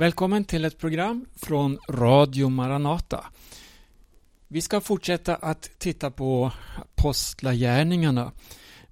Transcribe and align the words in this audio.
Välkommen 0.00 0.44
till 0.44 0.64
ett 0.64 0.78
program 0.78 1.26
från 1.36 1.78
Radio 1.88 2.48
Maranata. 2.48 3.24
Vi 4.48 4.60
ska 4.60 4.80
fortsätta 4.80 5.36
att 5.36 5.70
titta 5.78 6.10
på 6.10 6.52
Apostlagärningarna. 6.76 8.32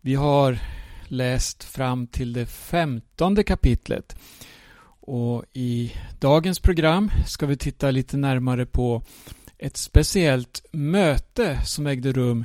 Vi 0.00 0.14
har 0.14 0.58
läst 1.06 1.64
fram 1.64 2.06
till 2.06 2.32
det 2.32 2.46
femtonde 2.46 3.42
kapitlet. 3.42 4.16
Och 5.00 5.44
I 5.52 5.92
dagens 6.20 6.60
program 6.60 7.10
ska 7.26 7.46
vi 7.46 7.56
titta 7.56 7.90
lite 7.90 8.16
närmare 8.16 8.66
på 8.66 9.02
ett 9.58 9.76
speciellt 9.76 10.64
möte 10.72 11.60
som 11.64 11.86
ägde 11.86 12.12
rum 12.12 12.44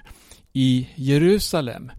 i 0.54 0.90
Jerusalem. 0.96 1.92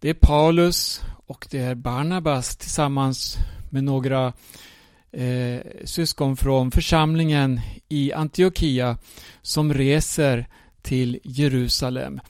Det 0.00 0.08
är 0.08 0.14
Paulus 0.14 1.02
och 1.26 1.46
det 1.50 1.58
är 1.58 1.74
Barnabas 1.74 2.56
tillsammans 2.56 3.36
med 3.70 3.84
några 3.84 4.32
eh, 5.12 5.60
syskon 5.84 6.36
från 6.36 6.70
församlingen 6.70 7.60
i 7.88 8.12
Antiochia 8.12 8.98
som 9.42 9.74
reser 9.74 10.46
till 10.82 11.20
Jerusalem. 11.22 12.20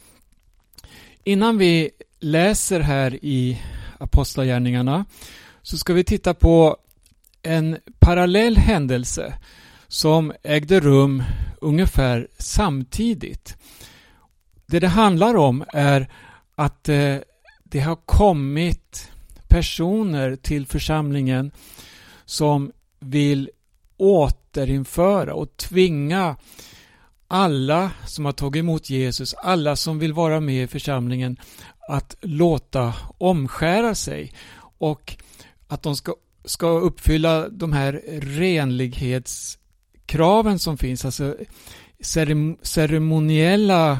Innan 1.24 1.58
vi 1.58 1.90
läser 2.20 2.80
här 2.80 3.18
i 3.24 3.62
Apostlagärningarna 3.98 5.04
så 5.62 5.78
ska 5.78 5.92
vi 5.92 6.04
titta 6.04 6.34
på 6.34 6.76
en 7.42 7.78
parallell 7.98 8.56
händelse 8.56 9.34
som 9.88 10.32
ägde 10.42 10.80
rum 10.80 11.22
ungefär 11.60 12.28
samtidigt. 12.38 13.56
Det 14.66 14.80
det 14.80 14.88
handlar 14.88 15.34
om 15.34 15.64
är 15.68 16.08
att 16.54 16.88
eh, 16.88 17.16
det 17.64 17.80
har 17.80 17.96
kommit 17.96 19.10
personer 19.48 20.36
till 20.36 20.66
församlingen 20.66 21.50
som 22.28 22.72
vill 23.00 23.50
återinföra 23.96 25.34
och 25.34 25.56
tvinga 25.56 26.36
alla 27.28 27.90
som 28.06 28.24
har 28.24 28.32
tagit 28.32 28.60
emot 28.60 28.90
Jesus, 28.90 29.34
alla 29.34 29.76
som 29.76 29.98
vill 29.98 30.12
vara 30.12 30.40
med 30.40 30.64
i 30.64 30.66
församlingen 30.66 31.36
att 31.88 32.16
låta 32.20 32.94
omskära 33.18 33.94
sig 33.94 34.32
och 34.78 35.16
att 35.68 35.82
de 35.82 35.96
ska, 35.96 36.14
ska 36.44 36.68
uppfylla 36.68 37.48
de 37.48 37.72
här 37.72 38.02
renlighetskraven 38.20 40.58
som 40.58 40.78
finns, 40.78 41.04
alltså 41.04 41.36
ceremoniella 42.62 43.98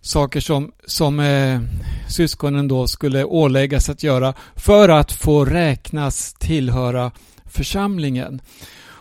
saker 0.00 0.40
som, 0.40 0.72
som 0.86 1.20
eh, 1.20 1.60
syskonen 2.08 2.68
då 2.68 2.86
skulle 2.86 3.24
åläggas 3.24 3.88
att 3.88 4.02
göra 4.02 4.34
för 4.56 4.88
att 4.88 5.12
få 5.12 5.44
räknas 5.44 6.34
tillhöra 6.34 7.12
församlingen. 7.58 8.40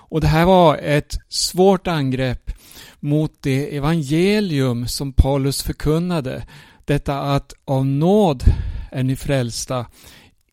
Och 0.09 0.22
det 0.22 0.27
här 0.27 0.45
var 0.45 0.77
ett 0.77 1.17
svårt 1.30 1.88
angrepp 1.88 2.52
mot 2.99 3.31
det 3.41 3.75
evangelium 3.75 4.88
som 4.88 5.14
Paulus 5.14 5.64
förkunnade. 5.64 6.47
Detta 6.86 7.19
att 7.19 7.53
av 7.66 7.86
nåd 7.86 8.44
är 8.91 9.03
ni 9.03 9.16
frälsta, 9.16 9.86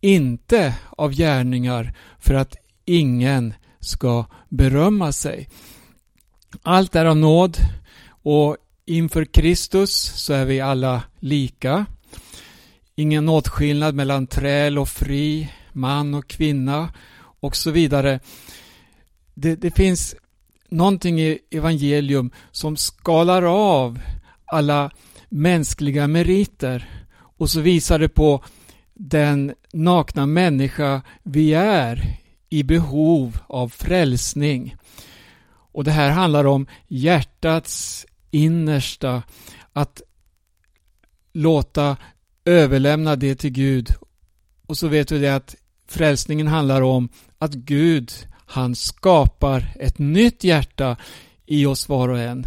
inte 0.01 0.75
av 0.91 1.13
gärningar 1.13 1.95
för 2.19 2.35
att 2.35 2.57
ingen 2.85 3.55
ska 3.81 4.25
berömma 4.49 5.13
sig. 5.13 5.49
Allt 6.63 6.97
är 6.97 7.05
av 7.05 7.17
nåd 7.17 7.57
och 8.09 8.57
inför 8.87 9.25
Kristus 9.25 10.13
så 10.17 10.33
är 10.33 10.45
vi 10.45 10.61
alla 10.61 11.03
lika. 11.21 11.87
Ingen 12.97 13.29
åtskillnad 13.29 13.95
mellan 13.95 14.27
träl 14.27 14.79
och 14.79 14.89
fri, 14.89 15.49
man 15.73 16.15
och 16.15 16.29
kvinna 16.29 16.89
och 17.45 17.57
så 17.57 17.71
vidare. 17.71 18.21
Det, 19.35 19.57
det 19.57 19.71
finns 19.71 20.15
någonting 20.69 21.21
i 21.21 21.39
evangelium 21.51 22.31
som 22.51 22.77
skalar 22.77 23.43
av 23.43 24.01
alla 24.45 24.91
mänskliga 25.29 26.07
meriter 26.07 27.07
och 27.17 27.51
så 27.51 27.61
visar 27.61 27.99
det 27.99 28.09
på 28.09 28.45
den 28.95 29.55
nakna 29.73 30.27
människa 30.27 31.03
vi 31.23 31.55
är 31.55 32.19
i 32.49 32.63
behov 32.63 33.39
av 33.47 33.69
frälsning. 33.69 34.77
Och 35.73 35.85
det 35.85 35.91
här 35.91 36.11
handlar 36.11 36.47
om 36.47 36.67
hjärtats 36.89 38.07
innersta, 38.31 39.23
att 39.73 40.03
låta 41.33 41.97
överlämna 42.45 43.17
det 43.17 43.35
till 43.35 43.51
Gud. 43.51 43.95
Och 44.67 44.77
så 44.77 44.89
vet 44.89 45.13
vi 45.13 45.19
det 45.19 45.35
att 45.35 45.57
frälsningen 45.95 46.47
handlar 46.47 46.83
om 46.83 47.09
att 47.39 47.55
Gud, 47.55 48.13
han 48.47 48.75
skapar 48.75 49.73
ett 49.81 49.99
nytt 49.99 50.45
hjärta 50.45 50.97
i 51.47 51.67
oss 51.67 51.89
var 51.89 52.09
och 52.09 52.19
en. 52.19 52.47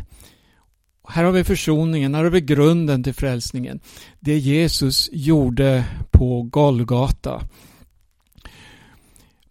Här 1.09 1.23
har 1.23 1.31
vi 1.31 1.43
försoningen, 1.43 2.15
här 2.15 2.23
har 2.23 2.31
vi 2.31 2.41
grunden 2.41 3.03
till 3.03 3.13
frälsningen. 3.13 3.79
Det 4.19 4.37
Jesus 4.37 5.09
gjorde 5.11 5.85
på 6.11 6.41
Golgata. 6.41 7.41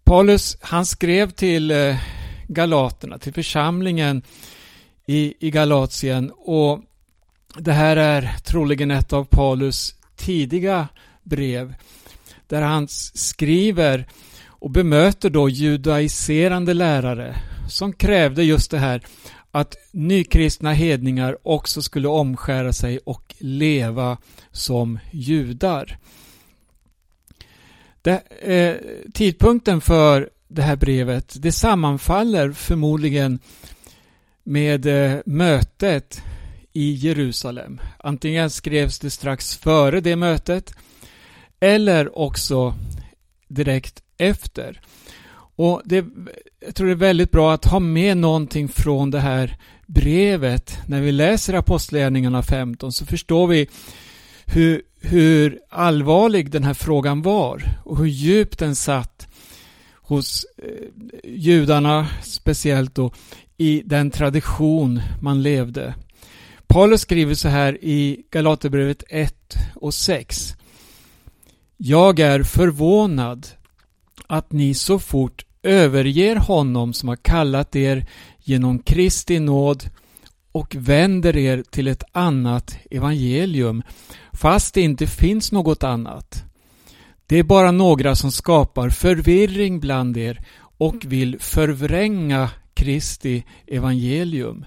Paulus, 0.05 0.57
han 0.61 0.87
skrev 0.87 1.31
till 1.31 1.71
eh, 1.71 1.97
Galaterna, 2.49 3.19
till 3.19 3.35
församlingen 3.35 4.23
i, 5.07 5.35
i 5.47 5.51
Galatien 5.51 6.33
och 6.37 6.83
det 7.59 7.73
här 7.73 7.97
är 7.97 8.37
troligen 8.45 8.91
ett 8.91 9.13
av 9.13 9.25
Paulus 9.25 9.95
tidiga 10.17 10.89
brev 11.23 11.75
där 12.47 12.63
han 12.63 12.89
skriver 13.15 14.07
och 14.45 14.71
bemöter 14.71 15.31
då 15.31 15.49
judaiserande 15.49 16.75
lärare 16.75 17.37
som 17.69 17.93
krävde 17.93 18.45
just 18.45 18.71
det 18.71 18.79
här 18.79 19.03
att 19.51 19.77
nykristna 19.93 20.73
hedningar 20.73 21.39
också 21.43 21.83
skulle 21.83 22.09
omskära 22.09 22.73
sig 22.73 22.99
och 22.99 23.35
leva 23.39 24.19
som 24.51 24.99
judar. 25.11 25.99
Det, 28.03 28.23
eh, 28.41 28.77
tidpunkten 29.15 29.81
för 29.81 30.31
det 30.49 30.63
här 30.63 30.77
brevet 30.77 31.37
det 31.39 31.53
sammanfaller 31.53 32.53
förmodligen 32.53 33.39
med 34.45 34.87
eh, 34.87 35.21
mötet 35.27 36.23
i 36.73 36.91
Jerusalem. 36.91 37.81
Antingen 37.99 38.51
skrevs 38.51 38.99
det 38.99 39.11
strax 39.11 39.57
före 39.57 40.01
det 40.01 40.17
mötet 40.17 40.75
eller 41.61 42.19
också 42.19 42.75
direkt 43.49 44.03
efter. 44.19 44.81
Och 45.57 45.83
det, 45.85 46.05
Jag 46.61 46.75
tror 46.75 46.87
det 46.87 46.93
är 46.93 46.97
väldigt 46.97 47.31
bra 47.31 47.53
att 47.53 47.65
ha 47.65 47.81
med 47.81 48.17
någonting 48.17 48.69
från 48.69 49.11
det 49.11 49.21
här 49.21 49.57
brevet. 49.87 50.79
När 50.87 51.01
vi 51.01 51.13
läser 51.13 51.55
Apostlagärningarna 51.55 52.43
15 52.43 52.93
så 52.93 53.07
förstår 53.07 53.47
vi 53.47 53.69
hur, 54.45 54.83
hur 55.01 55.61
allvarlig 55.71 56.51
den 56.51 56.65
här 56.65 56.75
frågan 56.75 57.23
var 57.23 57.63
och 57.85 57.99
hur 57.99 58.07
djupt 58.07 58.59
den 58.59 58.77
satt 58.77 59.29
hos 59.95 60.47
eh, 60.59 60.71
judarna 61.25 62.09
speciellt 62.23 62.95
då 62.95 63.13
i 63.57 63.83
den 63.85 64.11
tradition 64.11 65.01
man 65.21 65.43
levde. 65.43 65.95
Paulus 66.67 67.01
skriver 67.01 67.35
så 67.35 67.49
här 67.49 67.79
i 67.85 68.23
Galaterbrevet 68.31 69.05
1 69.09 69.35
och 69.75 69.95
6. 69.95 70.55
Jag 71.79 72.21
är 72.21 72.43
förvånad 72.43 73.47
att 74.27 74.53
ni 74.53 74.75
så 74.75 74.99
fort 74.99 75.45
överger 75.63 76.37
honom 76.37 76.93
som 76.93 77.09
har 77.09 77.17
kallat 77.17 77.77
er 77.77 78.07
genom 78.39 78.79
Kristi 78.79 79.39
nåd 79.41 79.85
och 80.53 80.77
vänder 80.79 81.37
er 81.37 81.65
till 81.71 81.89
ett 81.89 82.03
annat 82.13 82.79
evangelium 82.91 83.83
fast 84.33 84.75
det 84.75 84.81
inte 84.81 85.07
finns 85.07 85.53
något 85.53 85.85
annat. 85.85 86.45
Det 87.27 87.39
är 87.39 87.43
bara 87.43 87.71
några 87.71 88.17
som 88.17 88.33
skapar 88.33 88.91
förvirring 88.91 89.81
bland 89.81 90.17
er 90.17 90.45
och 90.79 91.05
vill 91.05 91.37
förvränga 91.41 92.51
Kristi 92.75 93.45
evangelium. 93.67 94.65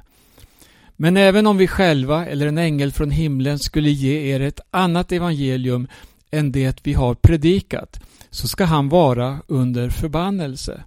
Men 0.96 1.18
även 1.18 1.48
om 1.48 1.58
vi 1.58 1.68
själva 1.68 2.26
eller 2.26 2.48
en 2.48 2.58
ängel 2.58 2.92
från 2.92 3.12
himlen 3.12 3.60
skulle 3.60 3.90
ge 3.90 4.36
er 4.36 4.40
ett 4.40 4.60
annat 4.72 5.12
evangelium 5.12 5.88
än 6.32 6.52
det 6.52 6.80
vi 6.84 6.94
har 6.94 7.16
predikat 7.16 8.00
så 8.30 8.48
ska 8.48 8.66
han 8.66 8.90
vara 8.90 9.42
under 9.48 9.90
förbannelse. 9.90 10.84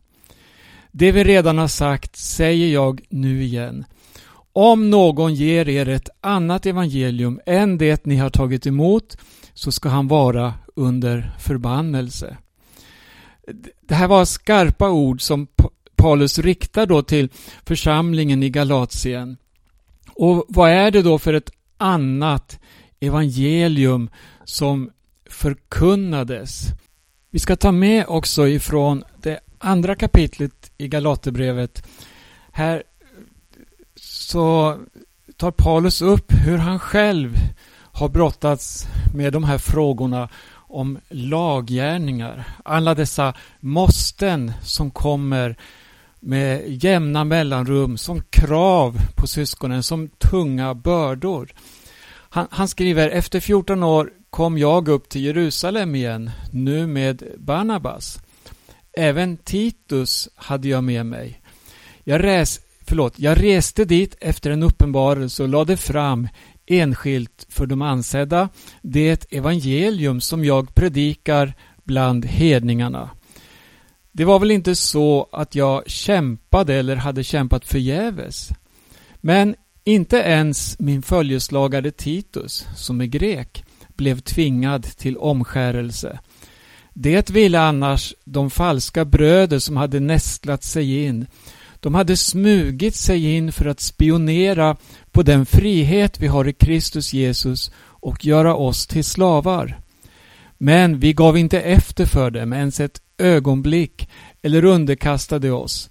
Det 0.91 1.13
vi 1.13 1.25
redan 1.25 1.59
har 1.59 1.69
sagt 1.69 2.17
säger 2.17 2.69
jag 2.69 3.01
nu 3.09 3.43
igen. 3.43 3.85
Om 4.53 4.91
någon 4.91 5.35
ger 5.35 5.69
er 5.69 5.89
ett 5.89 6.09
annat 6.21 6.67
evangelium 6.67 7.41
än 7.47 7.79
det 7.79 8.07
ni 8.07 8.17
har 8.17 8.31
tagit 8.31 8.67
emot 8.67 9.17
så 9.55 9.73
ska 9.73 9.89
han 9.89 10.09
vara 10.09 10.55
under 10.75 11.33
förbannelse. 11.39 12.37
Det 13.81 13.95
här 13.95 14.09
var 14.09 14.25
skarpa 14.25 14.91
ord 14.91 15.23
som 15.23 15.47
Paulus 15.97 16.39
riktar 16.39 16.87
då 16.87 17.03
till 17.03 17.29
församlingen 17.67 18.43
i 18.43 18.51
Galatien. 18.51 19.37
Och 20.15 20.45
vad 20.49 20.71
är 20.71 20.91
det 20.91 21.03
då 21.03 21.19
för 21.19 21.35
ett 21.35 21.51
annat 21.79 22.59
evangelium 23.01 24.11
som 24.45 24.91
förkunnades? 25.33 26.67
Vi 27.31 27.39
ska 27.39 27.57
ta 27.57 27.73
med 27.73 28.05
också 28.09 28.49
ifrån 28.49 29.05
det 29.23 29.41
andra 29.59 29.95
kapitlet 29.95 30.73
i 30.79 30.89
Galaterbrevet. 30.89 31.87
Här 32.53 32.83
så 33.97 34.79
tar 35.37 35.51
Paulus 35.51 36.03
upp 36.03 36.33
hur 36.47 36.59
han 36.59 36.79
själv 36.79 37.37
har 37.93 38.09
brottats 38.09 38.87
med 39.15 39.33
de 39.33 39.45
här 39.45 39.59
frågorna 39.59 40.29
om 40.55 40.99
laggärningar. 41.09 42.45
Alla 42.65 42.95
dessa 42.95 43.35
måsten 43.61 44.53
som 44.63 44.91
kommer 44.91 45.57
med 46.21 46.63
jämna 46.85 47.25
mellanrum 47.25 47.97
som 47.97 48.23
krav 48.31 48.97
på 49.17 49.27
syskonen, 49.27 49.83
som 49.83 50.09
tunga 50.09 50.75
bördor. 50.75 51.55
Han, 52.31 52.47
han, 52.51 52.69
skriver 52.69 53.11
efter 53.11 53.41
14 53.41 53.83
år 53.83 54.11
kom 54.33 54.59
jag 54.59 54.89
upp 54.89 55.09
till 55.09 55.25
Jerusalem 55.25 55.95
igen, 55.95 56.31
nu 56.51 56.87
med 56.87 57.23
Barnabas. 57.39 58.21
Även 58.97 59.37
Titus 59.37 60.29
hade 60.35 60.69
jag 60.69 60.85
med 60.85 61.07
mig. 61.07 61.41
Jag, 62.05 62.25
res, 62.25 62.61
förlåt, 62.87 63.19
jag 63.19 63.43
reste 63.43 63.85
dit 63.85 64.17
efter 64.21 64.51
en 64.51 64.63
uppenbarelse 64.63 65.43
och 65.43 65.49
lade 65.49 65.77
fram 65.77 66.29
enskilt 66.67 67.47
för 67.49 67.67
de 67.67 67.83
ansedda 67.83 68.49
det 68.83 69.33
evangelium 69.33 70.21
som 70.21 70.45
jag 70.45 70.75
predikar 70.75 71.55
bland 71.85 72.25
hedningarna. 72.25 73.11
Det 74.13 74.25
var 74.25 74.39
väl 74.39 74.51
inte 74.51 74.75
så 74.75 75.29
att 75.33 75.55
jag 75.55 75.91
kämpade 75.91 76.75
eller 76.75 76.97
hade 76.97 77.25
kämpat 77.25 77.65
förgäves. 77.65 78.49
Men 79.17 79.55
inte 79.85 80.17
ens 80.17 80.79
min 80.79 81.03
följeslagare 81.03 81.91
Titus, 81.91 82.67
som 82.77 83.01
är 83.01 83.07
grek, 83.07 83.65
blev 83.97 84.21
tvingad 84.21 84.83
till 84.83 85.17
omskärelse. 85.17 86.19
Det 86.95 87.31
ville 87.31 87.61
annars 87.61 88.15
de 88.25 88.51
falska 88.51 89.05
bröder 89.05 89.59
som 89.59 89.77
hade 89.77 90.01
nästlat 90.01 90.65
sig 90.65 91.05
in. 91.05 91.27
De 91.81 91.95
hade 91.95 92.17
smugit 92.17 92.97
sig 92.97 93.35
in 93.35 93.53
för 93.53 93.67
att 93.67 93.81
spionera 93.81 94.77
på 95.11 95.23
den 95.23 95.47
frihet 95.47 96.21
vi 96.21 96.27
har 96.27 96.49
i 96.49 96.53
Kristus 96.53 97.13
Jesus 97.13 97.73
och 97.79 98.25
göra 98.25 98.55
oss 98.55 98.87
till 98.87 99.05
slavar. 99.05 99.81
Men 100.59 100.99
vi 100.99 101.13
gav 101.13 101.39
inte 101.39 101.61
efter 101.61 102.07
för 102.07 102.31
dem 102.31 102.53
ens 102.53 102.81
ett 102.81 103.01
ögonblick 103.19 104.09
eller 104.43 104.65
underkastade 104.65 105.51
oss. 105.51 105.91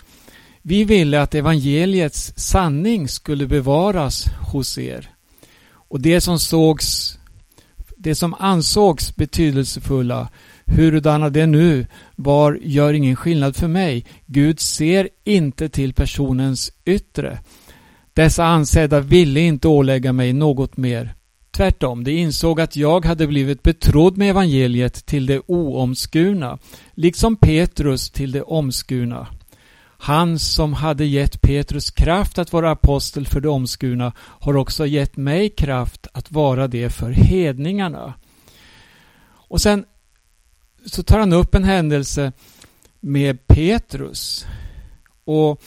Vi 0.61 0.83
ville 0.83 1.21
att 1.21 1.35
evangeliets 1.35 2.33
sanning 2.35 3.07
skulle 3.07 3.47
bevaras 3.47 4.25
hos 4.51 4.77
er. 4.77 5.09
Och 5.71 6.01
det 6.01 6.21
som 6.21 6.39
sågs 6.39 7.17
det 8.03 8.15
som 8.15 8.35
ansågs 8.39 9.15
betydelsefulla, 9.15 10.29
hurudana 10.65 11.29
det 11.29 11.45
nu 11.45 11.87
var, 12.15 12.59
gör 12.61 12.93
ingen 12.93 13.15
skillnad 13.15 13.55
för 13.55 13.67
mig. 13.67 14.05
Gud 14.25 14.59
ser 14.59 15.09
inte 15.23 15.69
till 15.69 15.93
personens 15.93 16.71
yttre. 16.85 17.39
Dessa 18.13 18.45
ansedda 18.45 18.99
ville 18.99 19.39
inte 19.39 19.67
ålägga 19.67 20.13
mig 20.13 20.33
något 20.33 20.77
mer. 20.77 21.13
Tvärtom, 21.51 22.03
de 22.03 22.11
insåg 22.11 22.61
att 22.61 22.75
jag 22.75 23.05
hade 23.05 23.27
blivit 23.27 23.63
betrodd 23.63 24.17
med 24.17 24.29
evangeliet 24.29 25.05
till 25.05 25.25
det 25.25 25.41
oomskurna, 25.45 26.57
liksom 26.93 27.35
Petrus 27.35 28.09
till 28.09 28.31
det 28.31 28.41
omskurna. 28.41 29.27
Han 30.03 30.39
som 30.39 30.73
hade 30.73 31.05
gett 31.05 31.41
Petrus 31.41 31.91
kraft 31.91 32.37
att 32.37 32.53
vara 32.53 32.71
apostel 32.71 33.27
för 33.27 33.41
de 33.41 33.47
omskurna 33.47 34.13
har 34.17 34.57
också 34.57 34.85
gett 34.85 35.17
mig 35.17 35.49
kraft 35.49 36.07
att 36.13 36.31
vara 36.31 36.67
det 36.67 36.89
för 36.89 37.11
hedningarna. 37.11 38.13
Och 39.23 39.61
sen 39.61 39.85
så 40.85 41.03
tar 41.03 41.19
han 41.19 41.33
upp 41.33 41.55
en 41.55 41.63
händelse 41.63 42.31
med 42.99 43.47
Petrus 43.47 44.45
och 45.25 45.61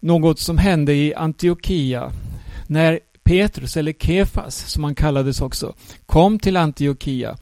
något 0.00 0.38
som 0.38 0.58
hände 0.58 0.94
i 0.94 1.14
Antiochia 1.14 2.12
när 2.66 3.00
Petrus, 3.24 3.76
eller 3.76 3.92
Kefas 3.92 4.56
som 4.56 4.84
han 4.84 4.94
kallades 4.94 5.40
också, 5.40 5.74
kom 6.06 6.38
till 6.38 6.56
Antiochia 6.56 7.38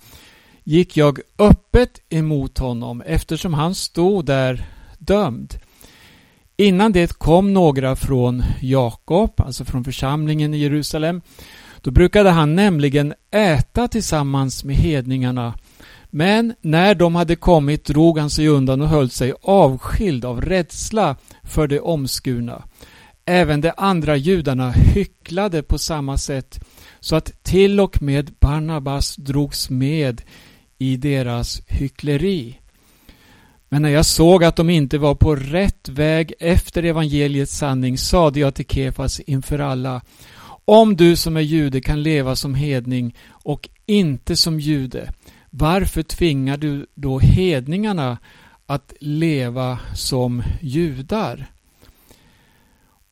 gick 0.65 0.97
jag 0.97 1.21
öppet 1.39 2.01
emot 2.09 2.59
honom 2.59 3.03
eftersom 3.07 3.55
han 3.55 3.75
stod 3.75 4.25
där 4.25 4.67
dömd. 4.99 5.59
Innan 6.57 6.93
det 6.93 7.19
kom 7.19 7.53
några 7.53 7.97
från 7.97 8.43
Jakob, 8.61 9.33
alltså 9.37 9.65
från 9.65 9.85
församlingen 9.85 10.55
i 10.55 10.59
Jerusalem, 10.59 11.21
då 11.81 11.91
brukade 11.91 12.31
han 12.31 12.55
nämligen 12.55 13.15
äta 13.31 13.89
tillsammans 13.89 14.65
med 14.65 14.77
hedningarna. 14.77 15.55
Men 16.11 16.55
när 16.61 16.95
de 16.95 17.15
hade 17.15 17.37
kommit 17.37 17.85
drog 17.85 18.19
han 18.19 18.31
sig 18.31 18.49
undan 18.49 18.81
och 18.81 18.89
höll 18.89 19.11
sig 19.11 19.33
avskild 19.43 20.25
av 20.25 20.41
rädsla 20.41 21.17
för 21.43 21.69
det 21.69 21.81
omskurna. 21.81 22.65
Även 23.25 23.61
de 23.61 23.73
andra 23.77 24.17
judarna 24.17 24.71
hycklade 24.71 25.63
på 25.63 25.79
samma 25.79 26.19
sätt 26.19 26.61
så 27.01 27.17
att 27.17 27.43
till 27.43 27.81
och 27.81 28.03
med 28.03 28.35
Barnabas 28.41 29.17
drogs 29.17 29.71
med 29.71 30.23
i 30.79 30.97
deras 30.97 31.63
hyckleri. 31.67 32.59
Men 33.69 33.83
när 33.83 33.89
jag 33.89 34.07
såg 34.07 34.45
att 34.45 34.57
de 34.57 34.71
inte 34.71 34.99
var 34.99 35.15
på 35.15 35.37
rätt 35.37 35.89
väg 35.89 36.33
efter 36.41 36.83
evangeliets 36.83 37.57
sanning 37.57 37.99
sade 37.99 38.41
jag 38.41 38.55
till 38.55 38.67
Kefas 38.67 39.21
inför 39.21 39.59
alla 39.59 40.03
Om 40.65 40.97
du 40.97 41.17
som 41.17 41.37
är 41.37 41.41
jude 41.41 41.81
kan 41.81 42.03
leva 42.03 42.37
som 42.37 42.55
hedning 42.55 43.17
och 43.31 43.69
inte 43.87 44.37
som 44.37 44.61
jude 44.61 45.13
varför 45.57 46.03
tvingar 46.03 46.57
du 46.57 46.87
då 46.95 47.19
hedningarna 47.19 48.19
att 48.67 48.93
leva 49.01 49.79
som 49.95 50.43
judar? 50.61 51.47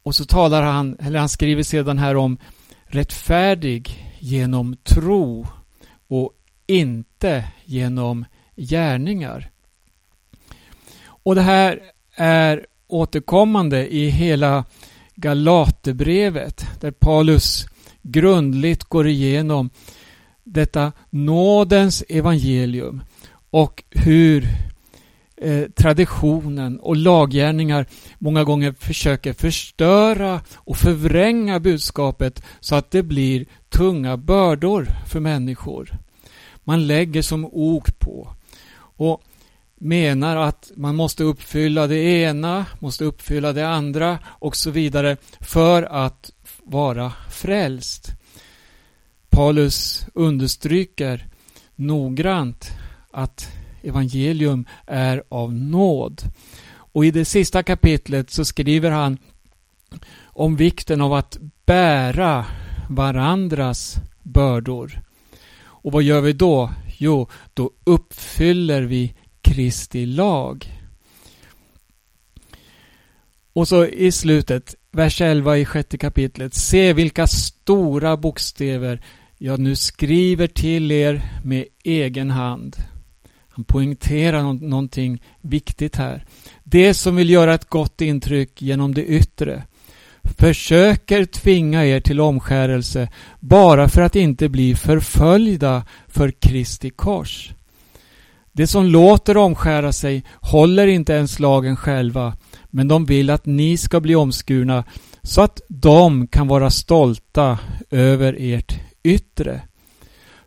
Och 0.02 0.14
så 0.14 0.24
talar 0.24 0.62
han, 0.62 0.96
eller 1.00 1.18
han 1.18 1.28
skriver 1.28 1.62
sedan 1.62 1.98
här 1.98 2.16
om 2.16 2.38
rättfärdig 2.84 4.12
genom 4.18 4.76
tro 4.76 5.46
och 6.08 6.32
inte 6.66 7.44
genom 7.64 8.24
gärningar. 8.56 9.51
Och 11.22 11.34
det 11.34 11.42
här 11.42 11.80
är 12.16 12.66
återkommande 12.88 13.94
i 13.94 14.08
hela 14.08 14.64
Galaterbrevet 15.14 16.66
där 16.80 16.90
Paulus 16.90 17.66
grundligt 18.02 18.84
går 18.84 19.08
igenom 19.08 19.70
detta 20.44 20.92
nådens 21.10 22.04
evangelium 22.08 23.02
och 23.50 23.84
hur 23.90 24.48
eh, 25.36 25.64
traditionen 25.64 26.80
och 26.80 26.96
laggärningar 26.96 27.86
många 28.18 28.44
gånger 28.44 28.74
försöker 28.78 29.32
förstöra 29.32 30.40
och 30.54 30.76
förvränga 30.76 31.60
budskapet 31.60 32.42
så 32.60 32.74
att 32.74 32.90
det 32.90 33.02
blir 33.02 33.46
tunga 33.68 34.16
bördor 34.16 34.88
för 35.06 35.20
människor. 35.20 35.98
Man 36.64 36.86
lägger 36.86 37.22
som 37.22 37.44
ok 37.44 37.98
på. 37.98 38.34
Och 38.96 39.22
menar 39.82 40.36
att 40.36 40.70
man 40.76 40.96
måste 40.96 41.24
uppfylla 41.24 41.86
det 41.86 41.98
ena, 41.98 42.66
måste 42.78 43.04
uppfylla 43.04 43.52
det 43.52 43.68
andra 43.68 44.18
och 44.26 44.56
så 44.56 44.70
vidare 44.70 45.16
för 45.40 45.82
att 45.82 46.30
vara 46.62 47.12
frälst. 47.30 48.12
Paulus 49.30 50.06
understryker 50.14 51.26
noggrant 51.74 52.70
att 53.10 53.48
evangelium 53.82 54.66
är 54.86 55.22
av 55.28 55.54
nåd. 55.54 56.22
Och 56.74 57.04
i 57.04 57.10
det 57.10 57.24
sista 57.24 57.62
kapitlet 57.62 58.30
så 58.30 58.44
skriver 58.44 58.90
han 58.90 59.18
om 60.22 60.56
vikten 60.56 61.00
av 61.00 61.12
att 61.12 61.38
bära 61.66 62.46
varandras 62.88 63.96
bördor. 64.22 65.00
Och 65.62 65.92
vad 65.92 66.02
gör 66.02 66.20
vi 66.20 66.32
då? 66.32 66.70
Jo, 66.98 67.28
då 67.54 67.70
uppfyller 67.84 68.82
vi 68.82 69.14
Kristi 69.42 70.06
lag. 70.06 70.82
Och 73.52 73.68
så 73.68 73.86
i 73.86 74.12
slutet, 74.12 74.74
vers 74.90 75.20
11 75.20 75.58
i 75.58 75.64
sjätte 75.64 75.98
kapitlet. 75.98 76.54
Se 76.54 76.92
vilka 76.92 77.26
stora 77.26 78.16
bokstäver 78.16 79.00
jag 79.38 79.60
nu 79.60 79.76
skriver 79.76 80.46
till 80.46 80.92
er 80.92 81.22
med 81.44 81.64
egen 81.84 82.30
hand. 82.30 82.76
Han 83.48 83.64
poängterar 83.64 84.42
någonting 84.42 85.22
viktigt 85.40 85.96
här. 85.96 86.24
Det 86.64 86.94
som 86.94 87.16
vill 87.16 87.30
göra 87.30 87.54
ett 87.54 87.68
gott 87.68 88.00
intryck 88.00 88.62
genom 88.62 88.94
det 88.94 89.04
yttre 89.04 89.62
försöker 90.38 91.24
tvinga 91.24 91.86
er 91.86 92.00
till 92.00 92.20
omskärelse 92.20 93.08
bara 93.40 93.88
för 93.88 94.02
att 94.02 94.16
inte 94.16 94.48
bli 94.48 94.74
förföljda 94.74 95.84
för 96.08 96.30
Kristi 96.30 96.90
kors. 96.90 97.52
De 98.52 98.66
som 98.66 98.86
låter 98.86 99.36
omskära 99.36 99.92
sig 99.92 100.24
håller 100.40 100.86
inte 100.86 101.12
ens 101.12 101.38
lagen 101.38 101.76
själva, 101.76 102.36
men 102.70 102.88
de 102.88 103.04
vill 103.04 103.30
att 103.30 103.46
ni 103.46 103.76
ska 103.76 104.00
bli 104.00 104.14
omskurna 104.14 104.84
så 105.22 105.42
att 105.42 105.60
de 105.68 106.26
kan 106.26 106.48
vara 106.48 106.70
stolta 106.70 107.58
över 107.90 108.36
ert 108.38 108.80
yttre. 109.02 109.62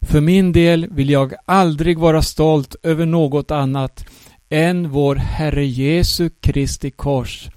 För 0.02 0.22
min 0.22 0.52
del 0.52 0.88
vill 0.92 1.10
jag 1.10 1.34
aldrig 1.46 2.00
vara 2.00 2.22
stolt 2.22 2.76
över 2.84 3.06
något 3.06 3.52
annat 3.52 4.06
än 4.50 4.90
vår 4.90 5.16
Herre 5.16 5.66
Jesu 5.66 6.30
Kristi 6.42 6.92
kors, 6.92 7.50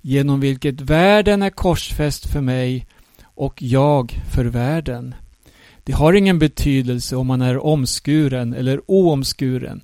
genom 0.00 0.40
vilket 0.40 0.80
världen 0.80 1.42
är 1.42 1.50
korsfäst 1.50 2.32
för 2.32 2.40
mig 2.40 2.86
och 3.22 3.62
jag 3.62 4.20
för 4.34 4.44
världen. 4.44 5.14
Det 5.84 5.92
har 5.92 6.12
ingen 6.12 6.38
betydelse 6.38 7.16
om 7.16 7.26
man 7.26 7.42
är 7.42 7.64
omskuren 7.64 8.54
eller 8.54 8.80
oomskuren. 8.86 9.80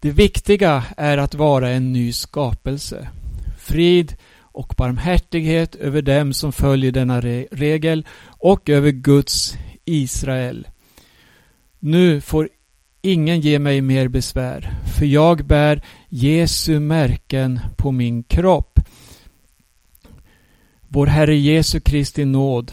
Det 0.00 0.10
viktiga 0.10 0.84
är 0.96 1.18
att 1.18 1.34
vara 1.34 1.70
en 1.70 1.92
ny 1.92 2.12
skapelse. 2.12 3.08
Frid 3.58 4.16
och 4.40 4.74
barmhärtighet 4.76 5.74
över 5.74 6.02
dem 6.02 6.32
som 6.32 6.52
följer 6.52 6.92
denna 6.92 7.20
regel 7.50 8.06
och 8.26 8.70
över 8.70 8.90
Guds 8.90 9.56
Israel. 9.84 10.68
Nu 11.78 12.20
får 12.20 12.48
ingen 13.02 13.40
ge 13.40 13.58
mig 13.58 13.80
mer 13.80 14.08
besvär, 14.08 14.70
för 14.98 15.06
jag 15.06 15.44
bär 15.44 15.82
Jesu 16.08 16.80
märken 16.80 17.60
på 17.76 17.92
min 17.92 18.22
kropp. 18.22 18.80
Vår 20.88 21.06
Herre 21.06 21.36
Jesu 21.36 21.80
Kristi 21.80 22.24
nåd 22.24 22.72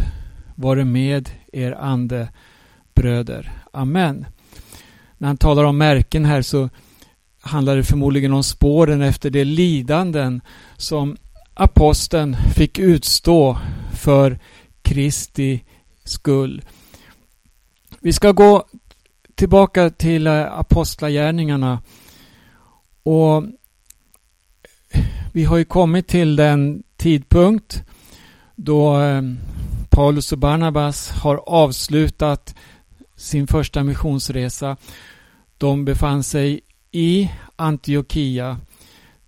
vare 0.55 0.85
med 0.85 1.29
er 1.53 1.71
ande, 1.71 2.29
bröder. 2.99 3.51
Amen. 3.73 4.25
När 5.17 5.27
han 5.27 5.37
talar 5.37 5.63
om 5.63 5.77
märken 5.77 6.25
här 6.25 6.41
så 6.41 6.69
handlar 7.41 7.75
det 7.75 7.83
förmodligen 7.83 8.33
om 8.33 8.43
spåren 8.43 9.01
efter 9.01 9.29
de 9.29 9.43
lidanden 9.43 10.41
som 10.77 11.17
aposteln 11.53 12.35
fick 12.55 12.79
utstå 12.79 13.57
för 13.93 14.39
Kristi 14.81 15.63
skull. 16.03 16.61
Vi 17.99 18.13
ska 18.13 18.31
gå 18.31 18.63
tillbaka 19.35 19.89
till 19.89 20.27
eh, 20.27 20.59
apostlagärningarna 20.59 21.81
och 23.03 23.43
vi 25.33 25.43
har 25.43 25.57
ju 25.57 25.65
kommit 25.65 26.07
till 26.07 26.35
den 26.35 26.83
tidpunkt 26.97 27.83
då 28.55 29.01
eh, 29.01 29.21
Paulus 29.89 30.31
och 30.31 30.37
Barnabas 30.37 31.09
har 31.09 31.35
avslutat 31.35 32.55
sin 33.19 33.47
första 33.47 33.83
missionsresa. 33.83 34.77
De 35.57 35.85
befann 35.85 36.23
sig 36.23 36.61
i 36.91 37.31
Antiochia 37.55 38.59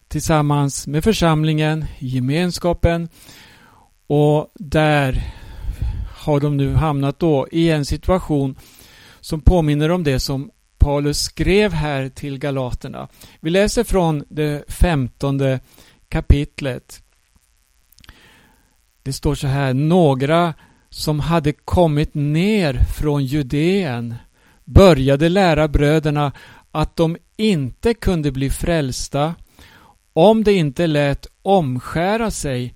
tillsammans 0.08 0.88
med 0.88 1.04
församlingen, 1.04 1.86
gemenskapen 2.00 3.10
och 4.08 4.52
där 4.56 5.34
har 6.18 6.40
de 6.40 6.58
nu 6.58 6.74
hamnat 6.74 7.20
då 7.20 7.48
i 7.52 7.70
en 7.70 7.86
situation 7.86 8.56
som 9.20 9.42
påminner 9.42 9.92
om 9.92 10.04
det 10.04 10.20
som 10.20 10.52
Paulus 10.78 11.20
skrev 11.20 11.74
här 11.74 12.10
till 12.10 12.38
galaterna. 12.38 13.08
Vi 13.40 13.50
läser 13.50 13.84
från 13.84 14.24
det 14.30 14.72
femtonde 14.72 15.60
kapitlet. 16.10 17.04
Det 19.04 19.14
står 19.14 19.36
så 19.36 19.48
här, 19.48 19.74
några 19.74 20.54
som 20.92 21.20
hade 21.20 21.54
kommit 21.54 22.14
ner 22.14 22.74
från 22.74 23.26
Judeen 23.26 24.16
började 24.66 25.30
lära 25.30 25.68
bröderna 25.68 26.32
att 26.72 26.96
de 26.96 27.18
inte 27.38 27.94
kunde 27.94 28.32
bli 28.32 28.50
frälsta 28.50 29.36
om 30.14 30.44
de 30.44 30.52
inte 30.52 30.88
lät 30.88 31.28
omskära 31.42 32.32
sig 32.32 32.76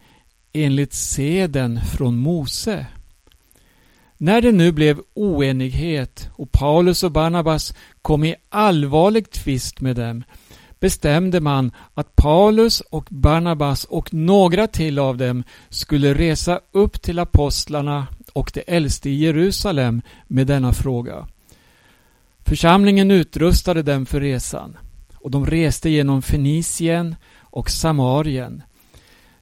enligt 0.54 0.94
seden 0.94 1.80
från 1.82 2.18
Mose. 2.18 2.86
När 4.18 4.42
det 4.42 4.52
nu 4.52 4.72
blev 4.72 5.02
oenighet 5.14 6.30
och 6.36 6.52
Paulus 6.52 7.04
och 7.04 7.12
Barnabas 7.12 7.74
kom 8.02 8.24
i 8.24 8.36
allvarlig 8.50 9.32
tvist 9.32 9.82
med 9.82 9.96
dem 9.96 10.24
bestämde 10.86 11.42
man 11.42 11.72
att 11.94 12.16
Paulus 12.16 12.82
och 12.82 13.08
Barnabas 13.10 13.84
och 13.84 14.14
några 14.14 14.68
till 14.68 15.00
av 15.00 15.18
dem 15.18 15.44
skulle 15.70 16.14
resa 16.14 16.60
upp 16.72 17.02
till 17.02 17.20
apostlarna 17.20 18.08
och 18.34 18.52
de 18.54 18.64
äldste 18.68 19.10
i 19.10 19.16
Jerusalem 19.16 20.02
med 20.28 20.48
denna 20.48 20.74
fråga. 20.74 21.28
Församlingen 22.46 23.12
utrustade 23.12 23.84
dem 23.84 24.06
för 24.06 24.22
resan 24.22 24.78
och 25.16 25.32
de 25.32 25.46
reste 25.46 25.90
genom 25.90 26.22
Fenicien 26.22 27.16
och 27.40 27.70
Samarien. 27.70 28.64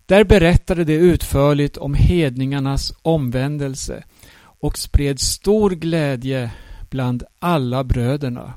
Där 0.05 0.23
berättade 0.23 0.83
de 0.83 0.95
utförligt 0.95 1.77
om 1.77 1.93
hedningarnas 1.93 2.93
omvändelse 3.01 4.03
och 4.39 4.77
spred 4.77 5.19
stor 5.19 5.69
glädje 5.69 6.51
bland 6.89 7.23
alla 7.39 7.83
bröderna. 7.83 8.53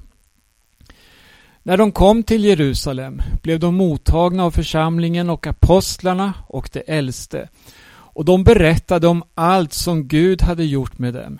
När 1.66 1.76
de 1.76 1.92
kom 1.92 2.22
till 2.22 2.44
Jerusalem 2.44 3.22
blev 3.42 3.60
de 3.60 3.74
mottagna 3.74 4.44
av 4.44 4.50
församlingen 4.50 5.30
och 5.30 5.46
apostlarna 5.46 6.34
och 6.46 6.70
de 6.72 6.82
äldste 6.86 7.48
och 7.88 8.24
de 8.24 8.44
berättade 8.44 9.06
om 9.06 9.22
allt 9.34 9.72
som 9.72 10.08
Gud 10.08 10.42
hade 10.42 10.64
gjort 10.64 10.98
med 10.98 11.14
dem. 11.14 11.38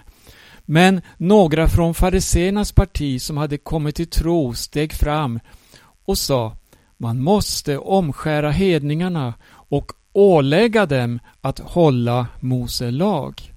Men 0.64 1.00
några 1.16 1.68
från 1.68 1.94
fariseernas 1.94 2.72
parti 2.72 3.22
som 3.22 3.36
hade 3.36 3.58
kommit 3.58 3.96
till 3.96 4.10
tro 4.10 4.54
steg 4.54 4.92
fram 4.92 5.40
och 6.04 6.18
sa 6.18 6.56
man 6.96 7.22
måste 7.22 7.78
omskära 7.78 8.50
hedningarna 8.50 9.34
och 9.48 9.92
ålägga 10.12 10.86
dem 10.86 11.18
att 11.40 11.58
hålla 11.58 12.26
Mose 12.40 12.90
lag. 12.90 13.52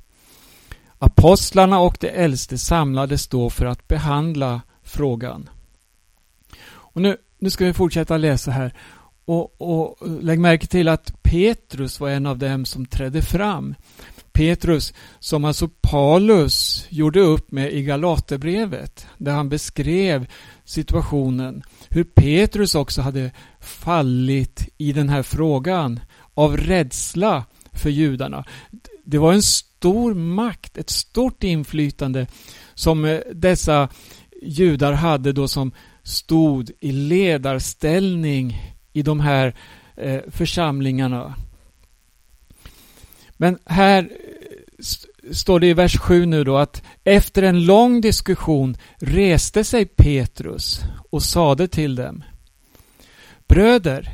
Apostlarna 1.00 1.80
och 1.80 1.98
de 2.00 2.08
äldste 2.08 2.58
samlades 2.58 3.28
då 3.28 3.50
för 3.50 3.66
att 3.66 3.88
behandla 3.88 4.62
frågan. 4.84 5.50
Och 7.00 7.04
nu, 7.04 7.18
nu 7.40 7.50
ska 7.50 7.66
vi 7.66 7.74
fortsätta 7.74 8.18
läsa 8.18 8.52
här. 8.52 8.74
Och, 9.26 9.62
och 9.62 10.08
lägg 10.22 10.40
märke 10.40 10.68
till 10.68 10.88
att 10.88 11.24
Petrus 11.24 12.00
var 12.00 12.10
en 12.10 12.26
av 12.26 12.38
dem 12.38 12.66
som 12.66 12.86
trädde 12.86 13.22
fram. 13.22 13.76
Petrus 14.32 14.94
som 15.20 15.46
alltså 15.46 15.70
Paulus 15.82 16.86
gjorde 16.90 17.20
upp 17.20 17.52
med 17.52 17.74
i 17.74 17.84
Galaterbrevet 17.84 19.08
där 19.18 19.32
han 19.32 19.50
beskrev 19.50 20.28
situationen. 20.66 21.64
Hur 21.90 22.04
Petrus 22.04 22.76
också 22.76 23.02
hade 23.02 23.32
fallit 23.60 24.70
i 24.78 24.94
den 24.94 25.10
här 25.10 25.24
frågan 25.24 26.00
av 26.34 26.58
rädsla 26.58 27.46
för 27.74 27.90
judarna. 27.90 28.46
Det 29.06 29.18
var 29.18 29.34
en 29.34 29.44
stor 29.44 30.14
makt, 30.14 30.78
ett 30.78 30.90
stort 30.90 31.44
inflytande 31.44 32.28
som 32.74 33.06
eh, 33.06 33.20
dessa 33.34 33.90
judar 34.42 34.94
hade 34.94 35.32
då 35.32 35.48
som 35.48 35.72
stod 36.10 36.72
i 36.80 36.92
ledarställning 36.92 38.62
i 38.94 39.02
de 39.02 39.20
här 39.20 39.56
eh, 39.96 40.22
församlingarna. 40.28 41.36
Men 43.38 43.58
här 43.66 44.04
eh, 44.04 45.32
står 45.32 45.60
det 45.60 45.68
i 45.68 45.74
vers 45.74 45.98
7 45.98 46.26
nu 46.26 46.44
då 46.44 46.58
att 46.58 46.84
efter 47.04 47.44
en 47.44 47.66
lång 47.66 48.02
diskussion 48.02 48.78
reste 48.98 49.64
sig 49.64 49.86
Petrus 49.86 50.82
och 51.10 51.24
sade 51.24 51.68
till 51.68 51.96
dem 51.96 52.24
Bröder, 53.48 54.10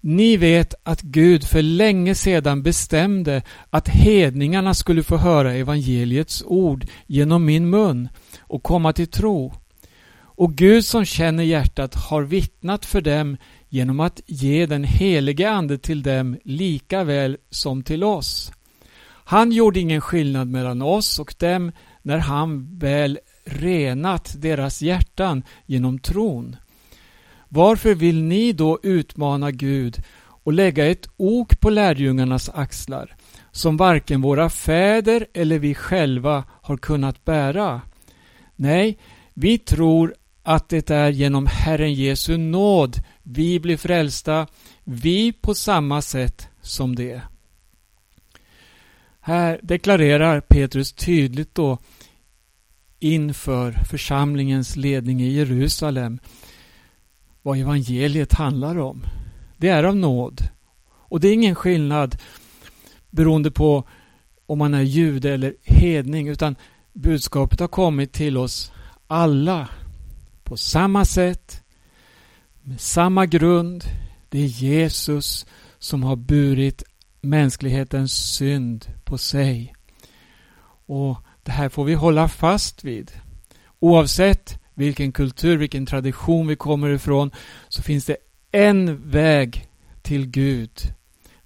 ni 0.00 0.36
vet 0.36 0.74
att 0.82 1.02
Gud 1.02 1.44
för 1.44 1.62
länge 1.62 2.14
sedan 2.14 2.62
bestämde 2.62 3.42
att 3.70 3.88
hedningarna 3.88 4.74
skulle 4.74 5.02
få 5.02 5.16
höra 5.16 5.54
evangeliets 5.54 6.42
ord 6.46 6.86
genom 7.06 7.44
min 7.44 7.70
mun 7.70 8.08
och 8.40 8.62
komma 8.62 8.92
till 8.92 9.08
tro. 9.08 9.52
Och 10.40 10.54
Gud 10.54 10.84
som 10.84 11.04
känner 11.04 11.44
hjärtat 11.44 11.94
har 11.94 12.22
vittnat 12.22 12.86
för 12.86 13.00
dem 13.00 13.36
genom 13.68 14.00
att 14.00 14.20
ge 14.26 14.66
den 14.66 14.84
helige 14.84 15.50
Ande 15.50 15.78
till 15.78 16.02
dem 16.02 16.36
lika 16.44 17.04
väl 17.04 17.36
som 17.50 17.82
till 17.82 18.04
oss. 18.04 18.52
Han 19.06 19.52
gjorde 19.52 19.80
ingen 19.80 20.00
skillnad 20.00 20.48
mellan 20.48 20.82
oss 20.82 21.18
och 21.18 21.34
dem 21.38 21.72
när 22.02 22.18
han 22.18 22.78
väl 22.78 23.18
renat 23.44 24.34
deras 24.38 24.82
hjärtan 24.82 25.42
genom 25.66 25.98
tron. 25.98 26.56
Varför 27.48 27.94
vill 27.94 28.22
ni 28.22 28.52
då 28.52 28.78
utmana 28.82 29.50
Gud 29.50 30.02
och 30.20 30.52
lägga 30.52 30.86
ett 30.86 31.08
ok 31.16 31.60
på 31.60 31.70
lärjungarnas 31.70 32.48
axlar 32.48 33.16
som 33.52 33.76
varken 33.76 34.20
våra 34.20 34.50
fäder 34.50 35.26
eller 35.34 35.58
vi 35.58 35.74
själva 35.74 36.44
har 36.62 36.76
kunnat 36.76 37.24
bära? 37.24 37.80
Nej, 38.56 38.98
vi 39.34 39.58
tror 39.58 40.14
att 40.42 40.68
det 40.68 40.90
är 40.90 41.10
genom 41.10 41.46
Herren 41.46 41.94
Jesu 41.94 42.36
nåd 42.36 43.02
vi 43.22 43.60
blir 43.60 43.76
frälsta, 43.76 44.46
vi 44.84 45.32
på 45.32 45.54
samma 45.54 46.02
sätt 46.02 46.48
som 46.60 46.96
det. 46.96 47.22
Här 49.20 49.60
deklarerar 49.62 50.40
Petrus 50.40 50.92
tydligt 50.92 51.54
då 51.54 51.78
inför 52.98 53.72
församlingens 53.72 54.76
ledning 54.76 55.20
i 55.20 55.28
Jerusalem 55.28 56.18
vad 57.42 57.58
evangeliet 57.58 58.32
handlar 58.32 58.78
om. 58.78 59.06
Det 59.56 59.68
är 59.68 59.84
av 59.84 59.96
nåd. 59.96 60.48
Och 60.90 61.20
det 61.20 61.28
är 61.28 61.34
ingen 61.34 61.54
skillnad 61.54 62.16
beroende 63.10 63.50
på 63.50 63.88
om 64.46 64.58
man 64.58 64.74
är 64.74 64.82
jude 64.82 65.34
eller 65.34 65.54
hedning 65.62 66.28
utan 66.28 66.56
budskapet 66.92 67.60
har 67.60 67.68
kommit 67.68 68.12
till 68.12 68.36
oss 68.36 68.72
alla 69.06 69.68
på 70.50 70.56
samma 70.56 71.04
sätt 71.04 71.62
med 72.62 72.80
samma 72.80 73.26
grund. 73.26 73.84
Det 74.28 74.38
är 74.38 74.46
Jesus 74.46 75.46
som 75.78 76.02
har 76.02 76.16
burit 76.16 76.82
mänsklighetens 77.20 78.12
synd 78.12 78.86
på 79.04 79.18
sig. 79.18 79.74
Och 80.86 81.18
Det 81.42 81.52
här 81.52 81.68
får 81.68 81.84
vi 81.84 81.94
hålla 81.94 82.28
fast 82.28 82.84
vid. 82.84 83.12
Oavsett 83.78 84.58
vilken 84.74 85.12
kultur, 85.12 85.56
vilken 85.56 85.86
tradition 85.86 86.46
vi 86.46 86.56
kommer 86.56 86.90
ifrån 86.90 87.30
så 87.68 87.82
finns 87.82 88.04
det 88.04 88.16
en 88.52 89.10
väg 89.10 89.68
till 90.02 90.26
Gud. 90.26 90.94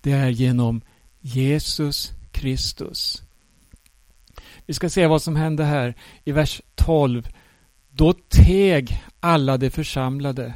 Det 0.00 0.12
är 0.12 0.28
genom 0.28 0.80
Jesus 1.20 2.12
Kristus. 2.32 3.22
Vi 4.66 4.74
ska 4.74 4.90
se 4.90 5.06
vad 5.06 5.22
som 5.22 5.36
hände 5.36 5.64
här 5.64 5.94
i 6.24 6.32
vers 6.32 6.62
12. 6.74 7.28
Då 7.96 8.12
teg 8.12 9.02
alla 9.20 9.56
de 9.56 9.70
församlade. 9.70 10.54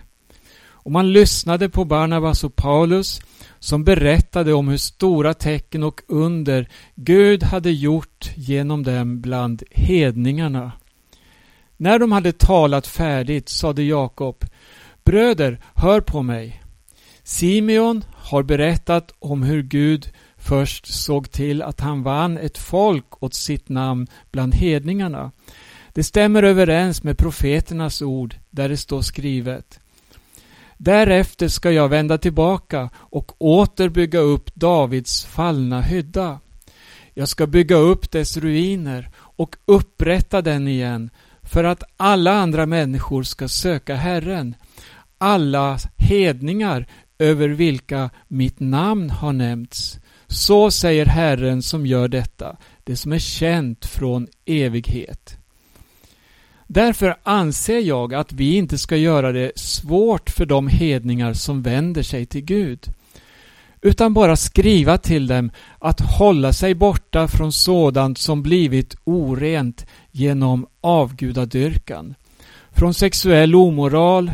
Och 0.61 0.92
man 0.92 1.12
lyssnade 1.12 1.68
på 1.68 1.85
Barnabas 1.85 2.45
och 2.45 2.57
Paulus 2.57 3.21
som 3.59 3.85
berättade 3.85 4.52
om 4.54 4.68
hur 4.68 4.76
stora 4.76 5.35
tecken 5.35 5.83
och 5.83 6.00
under 6.09 6.68
Gud 6.95 7.42
hade 7.42 7.71
gjort 7.71 8.30
genom 8.37 8.83
dem 8.83 9.21
bland 9.21 9.62
hedningarna. 9.71 10.73
När 11.76 11.99
de 11.99 12.12
hade 12.12 12.33
talat 12.33 12.87
färdigt 12.87 13.49
sade 13.49 13.83
Jakob 13.83 14.45
Bröder, 15.04 15.61
hör 15.75 16.00
på 16.00 16.23
mig. 16.23 16.62
Simeon 17.23 18.04
har 18.14 18.42
berättat 18.42 19.14
om 19.18 19.42
hur 19.42 19.62
Gud 19.62 20.12
först 20.37 20.87
såg 20.87 21.30
till 21.30 21.62
att 21.62 21.80
han 21.80 22.02
vann 22.02 22.38
ett 22.38 22.59
folk 22.59 23.23
åt 23.23 23.35
sitt 23.35 23.68
namn 23.68 24.07
bland 24.30 24.54
hedningarna. 24.54 25.33
Det 25.99 26.05
stämmer 26.05 26.43
överens 26.43 27.02
med 27.02 27.19
profeternas 27.19 28.02
ord 28.02 28.35
där 28.50 28.69
det 28.69 28.76
står 28.76 29.02
skrivet. 29.02 29.81
Därefter 30.76 31.49
ska 31.49 31.71
jag 31.71 31.88
vända 31.88 32.19
tillbaka 32.19 32.90
och 32.95 33.43
åter 33.43 33.88
bygga 33.88 34.19
upp 34.19 34.55
Davids 34.55 35.25
fallna 35.25 35.81
hydda. 35.81 36.38
Jag 37.14 37.28
ska 37.28 37.47
bygga 37.47 37.76
upp 37.76 38.11
dess 38.11 38.37
ruiner 38.37 39.11
och 39.17 39.57
upprätta 39.64 40.43
den 40.43 40.69
igen 40.69 41.11
för 41.43 41.64
att 41.64 41.83
alla 41.97 42.33
andra 42.33 42.67
människor 42.67 43.23
ska 43.23 43.49
söka 43.49 43.95
Herren, 43.95 44.55
alla 45.19 45.78
hedningar 45.97 46.87
över 47.19 47.49
vilka 47.49 48.11
mitt 48.28 48.61
namn 48.61 49.11
har 49.11 49.33
nämnts. 49.33 49.99
Så 50.26 50.71
säger 50.71 51.07
Herren 51.07 51.62
som 51.62 51.87
gör 51.87 52.09
detta, 52.09 52.57
det 52.85 52.97
som 52.97 53.12
är 53.12 53.19
känt 53.19 53.87
från 53.87 54.28
evighet. 54.45 55.38
Därför 56.70 57.16
anser 57.22 57.78
jag 57.78 58.14
att 58.14 58.32
vi 58.32 58.56
inte 58.56 58.78
ska 58.78 58.96
göra 58.96 59.32
det 59.32 59.58
svårt 59.58 60.30
för 60.30 60.46
de 60.46 60.68
hedningar 60.68 61.32
som 61.32 61.62
vänder 61.62 62.02
sig 62.02 62.26
till 62.26 62.40
Gud, 62.40 62.87
utan 63.80 64.14
bara 64.14 64.37
skriva 64.37 64.98
till 64.98 65.26
dem 65.26 65.50
att 65.78 66.00
hålla 66.00 66.52
sig 66.52 66.75
borta 66.75 67.28
från 67.28 67.52
sådant 67.52 68.18
som 68.18 68.42
blivit 68.42 68.96
orent 69.04 69.87
genom 70.10 70.66
avgudadyrkan, 70.80 72.14
från 72.70 72.94
sexuell 72.94 73.54
omoral, 73.54 74.30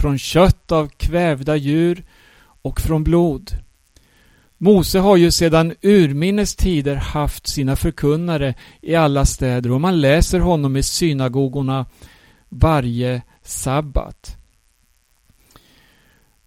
från 0.00 0.18
kött 0.18 0.72
av 0.72 0.88
kvävda 0.88 1.56
djur 1.56 2.04
och 2.62 2.80
från 2.80 3.04
blod. 3.04 3.50
Mose 4.58 4.98
har 4.98 5.16
ju 5.16 5.30
sedan 5.30 5.74
urminnes 5.82 6.56
tider 6.56 6.94
haft 6.96 7.46
sina 7.46 7.76
förkunnare 7.76 8.54
i 8.80 8.94
alla 8.94 9.24
städer 9.24 9.72
och 9.72 9.80
man 9.80 10.00
läser 10.00 10.40
honom 10.40 10.76
i 10.76 10.82
synagogorna 10.82 11.86
varje 12.48 13.22
sabbat. 13.42 14.36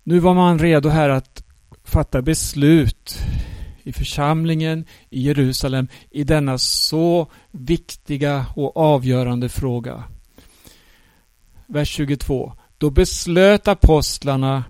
Nu 0.04 0.19
var 0.19 0.34
man 0.34 0.60
redo 0.60 0.89
här 0.89 1.10
att 1.10 1.43
fatta 1.84 2.21
beslut 2.21 3.19
i 3.84 3.93
församlingen 3.93 4.86
i 5.10 5.21
Jerusalem 5.21 5.88
i 6.10 6.24
denna 6.24 6.58
så 6.58 7.28
viktiga 7.52 8.45
och 8.56 8.78
avgörande 8.78 9.50
fråga. 9.50 10.04
Vers 11.67 11.89
22. 11.89 12.54
Då 12.78 12.89
beslöt 12.89 13.67
apostlarna, 13.67 14.63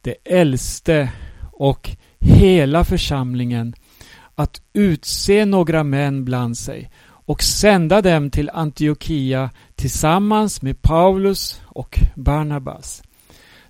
det 0.00 0.14
äldste 0.24 1.12
och 1.52 1.96
hela 2.20 2.84
församlingen 2.84 3.74
att 4.34 4.62
utse 4.72 5.44
några 5.44 5.84
män 5.84 6.24
bland 6.24 6.58
sig 6.58 6.90
och 7.02 7.42
sända 7.42 8.02
dem 8.02 8.30
till 8.30 8.50
Antiochia 8.50 9.50
tillsammans 9.74 10.62
med 10.62 10.82
Paulus 10.82 11.60
och 11.64 12.00
Barnabas. 12.14 13.02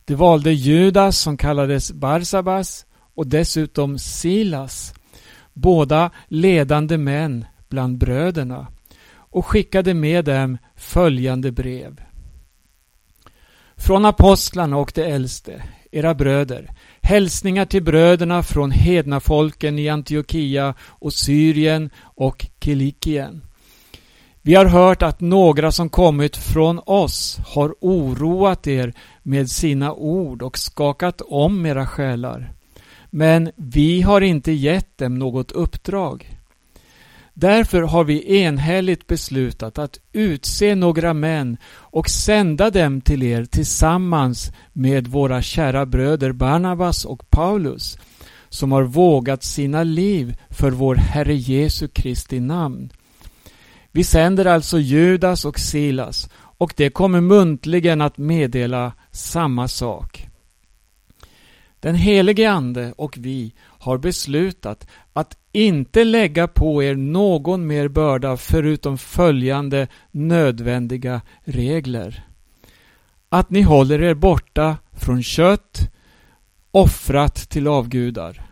De 0.04 0.14
valde 0.14 0.52
Judas 0.52 1.18
som 1.18 1.36
kallades 1.36 1.92
Barsabas 1.92 2.86
och 3.14 3.26
dessutom 3.26 3.98
Silas, 3.98 4.94
båda 5.52 6.10
ledande 6.28 6.98
män 6.98 7.44
bland 7.68 7.98
bröderna, 7.98 8.66
och 9.12 9.46
skickade 9.46 9.94
med 9.94 10.24
dem 10.24 10.58
följande 10.76 11.52
brev. 11.52 12.00
Från 13.76 14.04
apostlarna 14.04 14.76
och 14.76 14.92
de 14.94 15.02
äldste, 15.02 15.62
era 15.90 16.14
bröder, 16.14 16.70
hälsningar 17.00 17.64
till 17.64 17.82
bröderna 17.82 18.42
från 18.42 18.70
hedna 18.70 19.20
folken 19.20 19.78
i 19.78 19.88
Antiochia 19.88 20.74
och 20.80 21.12
Syrien 21.12 21.90
och 22.00 22.46
Kilikien. 22.60 23.42
Vi 24.42 24.54
har 24.54 24.64
hört 24.66 25.02
att 25.02 25.20
några 25.20 25.72
som 25.72 25.88
kommit 25.88 26.36
från 26.36 26.80
oss 26.86 27.38
har 27.46 27.74
oroat 27.80 28.66
er 28.66 28.92
med 29.22 29.50
sina 29.50 29.92
ord 29.92 30.42
och 30.42 30.58
skakat 30.58 31.20
om 31.20 31.66
era 31.66 31.86
själar. 31.86 32.52
Men 33.10 33.50
vi 33.56 34.02
har 34.02 34.20
inte 34.20 34.52
gett 34.52 34.98
dem 34.98 35.18
något 35.18 35.52
uppdrag. 35.52 36.39
Därför 37.34 37.82
har 37.82 38.04
vi 38.04 38.40
enhälligt 38.40 39.06
beslutat 39.06 39.78
att 39.78 40.00
utse 40.12 40.74
några 40.74 41.14
män 41.14 41.56
och 41.72 42.10
sända 42.10 42.70
dem 42.70 43.00
till 43.00 43.22
er 43.22 43.44
tillsammans 43.44 44.52
med 44.72 45.06
våra 45.06 45.42
kära 45.42 45.86
bröder 45.86 46.32
Barnabas 46.32 47.04
och 47.04 47.30
Paulus 47.30 47.98
som 48.48 48.72
har 48.72 48.82
vågat 48.82 49.42
sina 49.42 49.82
liv 49.82 50.36
för 50.50 50.70
vår 50.70 50.94
Herre 50.94 51.34
Jesu 51.34 51.88
Kristi 51.88 52.40
namn. 52.40 52.92
Vi 53.92 54.04
sänder 54.04 54.44
alltså 54.44 54.78
Judas 54.78 55.44
och 55.44 55.58
Silas 55.58 56.28
och 56.34 56.72
det 56.76 56.90
kommer 56.90 57.20
muntligen 57.20 58.00
att 58.00 58.18
meddela 58.18 58.92
samma 59.10 59.68
sak. 59.68 60.26
Den 61.80 61.94
helige 61.94 62.50
Ande 62.50 62.92
och 62.96 63.18
vi 63.18 63.54
har 63.60 63.98
beslutat 63.98 64.86
inte 65.52 66.04
lägga 66.04 66.48
på 66.48 66.82
er 66.82 66.94
någon 66.94 67.66
mer 67.66 67.88
börda 67.88 68.36
förutom 68.36 68.98
följande 68.98 69.88
nödvändiga 70.10 71.20
regler. 71.44 72.24
Att 73.28 73.50
ni 73.50 73.62
håller 73.62 74.02
er 74.02 74.14
borta 74.14 74.76
från 74.92 75.22
kött 75.22 75.90
offrat 76.70 77.34
till 77.34 77.68
avgudar, 77.68 78.42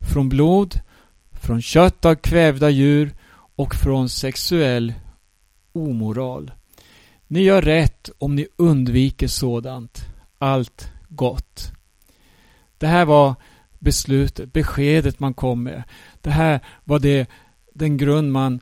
från 0.00 0.28
blod, 0.28 0.80
från 1.32 1.62
kött 1.62 2.04
av 2.04 2.14
kvävda 2.14 2.70
djur 2.70 3.14
och 3.56 3.74
från 3.74 4.08
sexuell 4.08 4.94
omoral. 5.72 6.50
Ni 7.26 7.42
gör 7.42 7.62
rätt 7.62 8.10
om 8.18 8.34
ni 8.36 8.46
undviker 8.56 9.28
sådant. 9.28 10.04
Allt 10.38 10.90
gott. 11.08 11.72
Det 12.78 12.86
här 12.86 13.04
var 13.04 13.34
beslutet, 13.78 14.52
beskedet 14.52 15.20
man 15.20 15.34
kom 15.34 15.62
med. 15.62 15.82
Det 16.26 16.32
här 16.32 16.60
var 16.84 16.98
det, 16.98 17.30
den 17.74 17.96
grund 17.96 18.32
man 18.32 18.60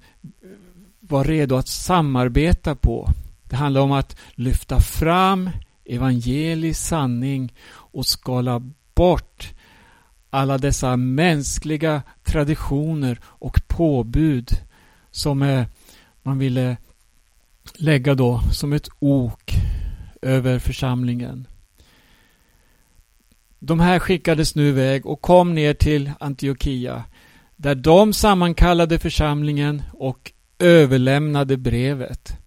var 1.00 1.24
redo 1.24 1.56
att 1.56 1.68
samarbeta 1.68 2.74
på. 2.74 3.10
Det 3.44 3.56
handlar 3.56 3.80
om 3.80 3.92
att 3.92 4.16
lyfta 4.34 4.80
fram 4.80 5.50
evangelisk 5.84 6.80
sanning 6.80 7.54
och 7.70 8.06
skala 8.06 8.62
bort 8.94 9.52
alla 10.30 10.58
dessa 10.58 10.96
mänskliga 10.96 12.02
traditioner 12.24 13.18
och 13.24 13.60
påbud 13.68 14.50
som 15.10 15.64
man 16.22 16.38
ville 16.38 16.76
lägga 17.74 18.14
då 18.14 18.40
som 18.52 18.72
ett 18.72 18.88
ok 18.98 19.54
över 20.22 20.58
församlingen. 20.58 21.46
De 23.58 23.80
här 23.80 23.98
skickades 23.98 24.54
nu 24.54 24.68
iväg 24.68 25.06
och 25.06 25.20
kom 25.20 25.54
ner 25.54 25.74
till 25.74 26.12
Antiochia 26.20 27.04
där 27.56 27.74
de 27.74 28.12
sammankallade 28.12 28.98
församlingen 28.98 29.82
och 29.92 30.32
överlämnade 30.58 31.56
brevet. 31.56 32.38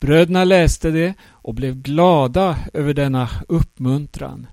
Bröderna 0.00 0.44
läste 0.44 0.90
det 0.90 1.14
och 1.24 1.54
blev 1.54 1.74
glada 1.74 2.58
över 2.72 2.94
denna 2.94 3.28
uppmuntran. 3.48 4.46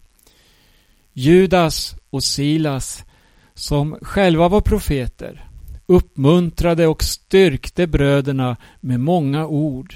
Judas 1.13 1.95
och 2.09 2.23
Silas, 2.23 3.05
som 3.53 3.97
själva 4.01 4.47
var 4.47 4.61
profeter, 4.61 5.47
uppmuntrade 5.85 6.87
och 6.87 7.03
styrkte 7.03 7.87
bröderna 7.87 8.57
med 8.79 8.99
många 8.99 9.47
ord. 9.47 9.95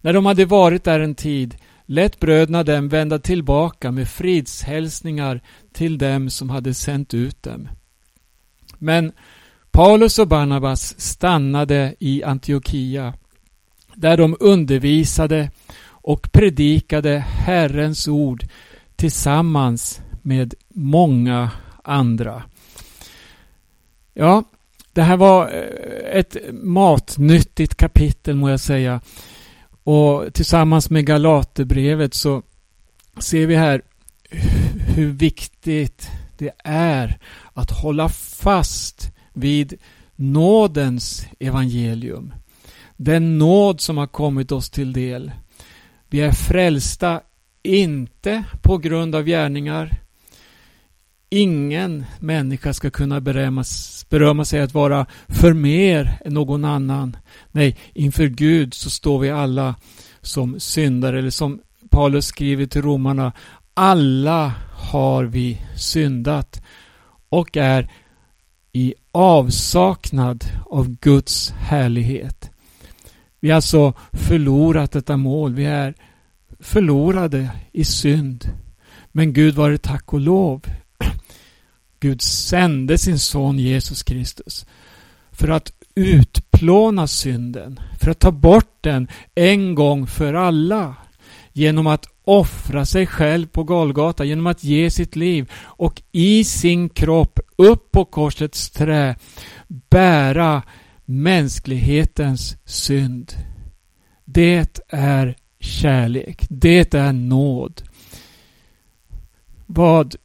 När 0.00 0.12
de 0.12 0.26
hade 0.26 0.44
varit 0.44 0.84
där 0.84 1.00
en 1.00 1.14
tid 1.14 1.56
lät 1.86 2.20
bröderna 2.20 2.62
dem 2.62 2.88
vända 2.88 3.18
tillbaka 3.18 3.90
med 3.90 4.08
fridshälsningar 4.08 5.40
till 5.72 5.98
dem 5.98 6.30
som 6.30 6.50
hade 6.50 6.74
sänt 6.74 7.14
ut 7.14 7.42
dem. 7.42 7.68
Men 8.78 9.12
Paulus 9.70 10.18
och 10.18 10.28
Barnabas 10.28 11.00
stannade 11.00 11.94
i 11.98 12.22
Antiochia 12.22 13.14
där 13.94 14.16
de 14.16 14.36
undervisade 14.40 15.50
och 15.88 16.32
predikade 16.32 17.18
Herrens 17.18 18.08
ord 18.08 18.44
tillsammans 18.96 20.00
med 20.22 20.54
många 20.68 21.50
andra. 21.84 22.42
Ja, 24.14 24.44
det 24.92 25.02
här 25.02 25.16
var 25.16 25.48
eh, 25.48 26.18
ett 26.18 26.36
matnyttigt 26.52 27.74
kapitel 27.74 28.36
må 28.36 28.50
jag 28.50 28.60
säga. 28.60 29.00
Och 29.84 30.34
tillsammans 30.34 30.90
med 30.90 31.06
Galaterbrevet 31.06 32.14
så 32.14 32.42
ser 33.18 33.46
vi 33.46 33.56
här 33.56 33.82
hur 34.96 35.10
viktigt 35.10 36.10
det 36.38 36.52
är 36.64 37.18
att 37.52 37.70
hålla 37.70 38.08
fast 38.08 39.12
vid 39.32 39.74
nådens 40.16 41.26
evangelium. 41.38 42.34
Den 42.96 43.38
nåd 43.38 43.80
som 43.80 43.98
har 43.98 44.06
kommit 44.06 44.52
oss 44.52 44.70
till 44.70 44.92
del. 44.92 45.32
Vi 46.10 46.20
är 46.20 46.32
frälsta 46.32 47.20
inte 47.62 48.44
på 48.62 48.78
grund 48.78 49.14
av 49.14 49.24
gärningar. 49.24 50.00
Ingen 51.30 52.04
människa 52.18 52.72
ska 52.72 52.90
kunna 52.90 53.20
berömmas, 53.20 54.06
berömma 54.08 54.44
sig 54.44 54.60
att 54.60 54.74
vara 54.74 55.06
för 55.28 55.52
mer 55.52 56.18
än 56.24 56.34
någon 56.34 56.64
annan. 56.64 57.16
Nej, 57.52 57.76
inför 57.94 58.26
Gud 58.26 58.74
så 58.74 58.90
står 58.90 59.18
vi 59.18 59.30
alla 59.30 59.74
som 60.20 60.60
syndare, 60.60 61.18
eller 61.18 61.30
som 61.30 61.60
Paulus 61.90 62.26
skriver 62.26 62.66
till 62.66 62.82
romarna. 62.82 63.32
Alla 63.74 64.52
har 64.88 65.24
vi 65.24 65.58
syndat 65.76 66.62
och 67.28 67.56
är 67.56 67.90
i 68.72 68.94
avsaknad 69.12 70.44
av 70.66 70.96
Guds 71.00 71.50
härlighet. 71.50 72.50
Vi 73.40 73.48
har 73.48 73.56
alltså 73.56 73.92
förlorat 74.12 74.92
detta 74.92 75.16
mål. 75.16 75.54
Vi 75.54 75.64
är 75.64 75.94
förlorade 76.60 77.50
i 77.72 77.84
synd. 77.84 78.44
Men 79.12 79.32
Gud 79.32 79.54
var 79.54 79.70
det 79.70 79.78
tack 79.78 80.12
och 80.12 80.20
lov. 80.20 80.60
Gud 82.00 82.22
sände 82.22 82.98
sin 82.98 83.18
son 83.18 83.58
Jesus 83.58 84.02
Kristus 84.02 84.66
för 85.30 85.48
att 85.48 85.72
utplåna 85.94 87.06
synden, 87.06 87.80
för 88.00 88.10
att 88.10 88.18
ta 88.18 88.30
bort 88.30 88.76
den 88.80 89.08
en 89.34 89.74
gång 89.74 90.06
för 90.06 90.34
alla 90.34 90.96
genom 91.52 91.86
att 91.86 92.06
offra 92.28 92.86
sig 92.86 93.06
själv 93.06 93.46
på 93.46 93.64
Golgata, 93.64 94.24
genom 94.24 94.46
att 94.46 94.64
ge 94.64 94.90
sitt 94.90 95.16
liv 95.16 95.50
och 95.62 96.02
i 96.12 96.44
sin 96.44 96.88
kropp 96.88 97.40
upp 97.56 97.90
på 97.90 98.04
korsets 98.04 98.70
trä 98.70 99.16
bära 99.68 100.62
mänsklighetens 101.04 102.56
synd. 102.64 103.32
Det 104.24 104.80
är 104.88 105.36
kärlek. 105.60 106.46
Det 106.50 106.94
är 106.94 107.12
nåd. 107.12 107.82
Vad 109.66 110.16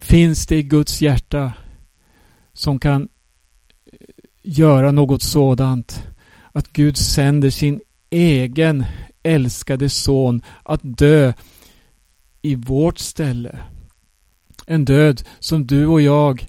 finns 0.00 0.46
det 0.46 0.56
i 0.56 0.62
Guds 0.62 1.02
hjärta 1.02 1.52
som 2.52 2.78
kan 2.78 3.08
göra 4.42 4.90
något 4.90 5.22
sådant? 5.22 6.06
Att 6.52 6.72
Gud 6.72 6.96
sänder 6.96 7.50
sin 7.50 7.80
egen 8.10 8.84
älskade 9.28 9.88
son 9.88 10.42
att 10.62 10.80
dö 10.82 11.32
i 12.42 12.54
vårt 12.54 12.98
ställe. 12.98 13.58
En 14.66 14.84
död 14.84 15.22
som 15.38 15.66
du 15.66 15.86
och 15.86 16.00
jag 16.00 16.46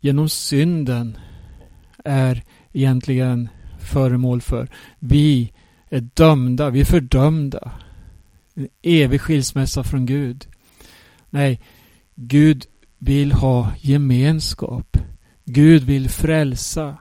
genom 0.00 0.28
synden 0.28 1.18
är 2.04 2.42
egentligen 2.72 3.48
föremål 3.78 4.40
för. 4.40 4.68
Vi 4.98 5.52
är 5.88 6.00
dömda, 6.00 6.70
vi 6.70 6.80
är 6.80 6.84
fördömda. 6.84 7.72
En 8.54 8.68
evig 8.82 9.20
skilsmässa 9.20 9.84
från 9.84 10.06
Gud. 10.06 10.46
Nej, 11.30 11.60
Gud 12.14 12.66
vill 12.98 13.32
ha 13.32 13.72
gemenskap. 13.80 14.96
Gud 15.44 15.82
vill 15.82 16.08
frälsa. 16.08 16.96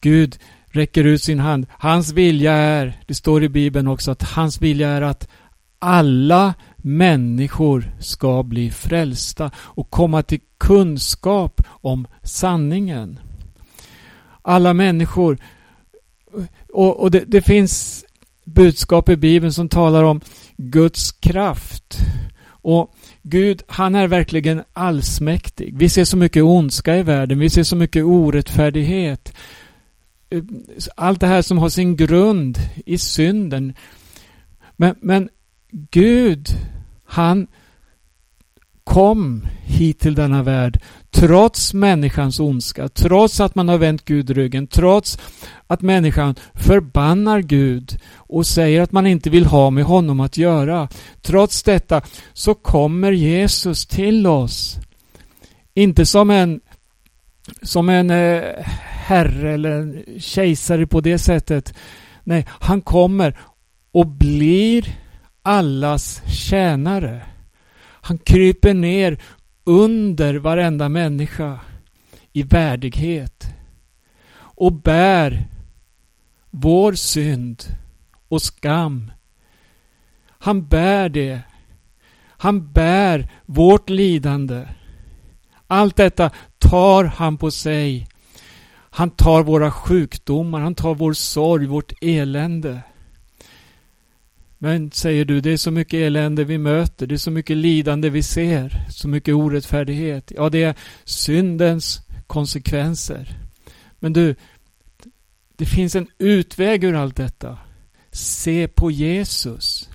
Gud 0.00 0.38
räcker 0.72 1.04
ut 1.04 1.22
sin 1.22 1.40
hand. 1.40 1.66
Hans 1.70 2.12
vilja 2.12 2.52
är, 2.52 3.00
det 3.06 3.14
står 3.14 3.44
i 3.44 3.48
Bibeln 3.48 3.88
också, 3.88 4.10
att 4.10 4.22
hans 4.22 4.62
vilja 4.62 4.88
är 4.88 5.02
att 5.02 5.28
alla 5.78 6.54
människor 6.76 7.92
ska 8.00 8.42
bli 8.42 8.70
frälsta 8.70 9.50
och 9.56 9.90
komma 9.90 10.22
till 10.22 10.40
kunskap 10.58 11.60
om 11.68 12.06
sanningen. 12.22 13.18
Alla 14.42 14.74
människor. 14.74 15.38
Och, 16.72 17.00
och 17.00 17.10
det, 17.10 17.24
det 17.26 17.42
finns 17.42 18.04
budskap 18.44 19.08
i 19.08 19.16
Bibeln 19.16 19.52
som 19.52 19.68
talar 19.68 20.04
om 20.04 20.20
Guds 20.56 21.12
kraft. 21.12 21.98
Och 22.44 22.94
Gud, 23.22 23.62
han 23.66 23.94
är 23.94 24.06
verkligen 24.06 24.62
allsmäktig. 24.72 25.74
Vi 25.76 25.88
ser 25.88 26.04
så 26.04 26.16
mycket 26.16 26.42
ondska 26.42 26.96
i 26.96 27.02
världen, 27.02 27.38
vi 27.38 27.50
ser 27.50 27.62
så 27.62 27.76
mycket 27.76 28.04
orättfärdighet. 28.04 29.32
Eh, 30.32 30.42
allt 30.96 31.20
det 31.20 31.26
här 31.26 31.42
som 31.42 31.58
har 31.58 31.68
sin 31.68 31.96
grund 31.96 32.58
i 32.86 32.98
synden. 32.98 33.74
Men, 34.76 34.94
men 35.00 35.28
Gud, 35.70 36.48
han 37.04 37.46
kom 38.84 39.46
hit 39.64 40.00
till 40.00 40.14
denna 40.14 40.42
värld 40.42 40.80
trots 41.10 41.74
människans 41.74 42.40
ondska, 42.40 42.88
trots 42.88 43.40
att 43.40 43.54
man 43.54 43.68
har 43.68 43.78
vänt 43.78 44.04
Gud 44.04 44.30
ryggen, 44.30 44.66
trots 44.66 45.18
att 45.66 45.82
människan 45.82 46.34
förbannar 46.54 47.40
Gud 47.40 47.98
och 48.14 48.46
säger 48.46 48.80
att 48.80 48.92
man 48.92 49.06
inte 49.06 49.30
vill 49.30 49.46
ha 49.46 49.70
med 49.70 49.84
honom 49.84 50.20
att 50.20 50.36
göra. 50.36 50.88
Trots 51.20 51.62
detta 51.62 52.02
så 52.32 52.54
kommer 52.54 53.12
Jesus 53.12 53.86
till 53.86 54.26
oss. 54.26 54.78
Inte 55.74 56.06
som 56.06 56.30
en 56.30 56.60
som 57.62 57.88
en 57.88 58.10
eh, 58.10 58.42
herre 59.12 59.52
eller 59.52 59.70
en 59.70 60.04
kejsare 60.18 60.86
på 60.86 61.00
det 61.00 61.18
sättet. 61.18 61.74
Nej, 62.24 62.46
han 62.48 62.80
kommer 62.80 63.38
och 63.92 64.06
blir 64.06 64.96
allas 65.42 66.22
tjänare. 66.26 67.22
Han 67.80 68.18
kryper 68.18 68.74
ner 68.74 69.18
under 69.64 70.34
varenda 70.34 70.88
människa 70.88 71.60
i 72.32 72.42
värdighet 72.42 73.54
och 74.34 74.72
bär 74.72 75.48
vår 76.50 76.92
synd 76.92 77.62
och 78.28 78.42
skam. 78.42 79.12
Han 80.38 80.66
bär 80.66 81.08
det. 81.08 81.40
Han 82.28 82.72
bär 82.72 83.30
vårt 83.46 83.90
lidande. 83.90 84.64
Allt 85.66 85.96
detta 85.96 86.30
tar 86.58 87.04
han 87.04 87.38
på 87.38 87.50
sig. 87.50 88.08
Han 88.94 89.10
tar 89.10 89.42
våra 89.42 89.70
sjukdomar, 89.70 90.60
han 90.60 90.74
tar 90.74 90.94
vår 90.94 91.12
sorg, 91.12 91.66
vårt 91.66 91.92
elände. 92.00 92.82
Men 94.58 94.90
säger 94.90 95.24
du, 95.24 95.40
det 95.40 95.50
är 95.50 95.56
så 95.56 95.70
mycket 95.70 95.94
elände 95.94 96.44
vi 96.44 96.58
möter, 96.58 97.06
det 97.06 97.14
är 97.14 97.18
så 97.18 97.30
mycket 97.30 97.56
lidande 97.56 98.10
vi 98.10 98.22
ser, 98.22 98.86
så 98.90 99.08
mycket 99.08 99.34
orättfärdighet. 99.34 100.32
Ja, 100.36 100.48
det 100.48 100.62
är 100.62 100.74
syndens 101.04 102.00
konsekvenser. 102.26 103.38
Men 103.98 104.12
du, 104.12 104.34
det 105.56 105.66
finns 105.66 105.94
en 105.94 106.06
utväg 106.18 106.84
ur 106.84 106.94
allt 106.94 107.16
detta. 107.16 107.58
Se 108.10 108.68
på 108.68 108.90
Jesus. 108.90 109.90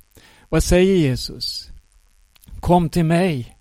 Vad 0.49 0.63
säger 0.63 0.95
Jesus? 0.95 1.69
Kom 2.59 2.89
till 2.89 3.05
mig, 3.05 3.57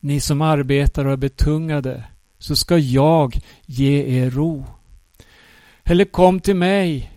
ni 0.00 0.20
som 0.20 0.42
arbetar 0.42 1.04
och 1.04 1.12
är 1.12 1.16
betungade, 1.16 2.04
så 2.38 2.56
ska 2.56 2.78
jag 2.78 3.38
ge 3.66 4.20
er 4.22 4.30
ro. 4.30 4.64
Eller 5.84 6.04
kom 6.04 6.40
till 6.40 6.56
mig, 6.56 7.16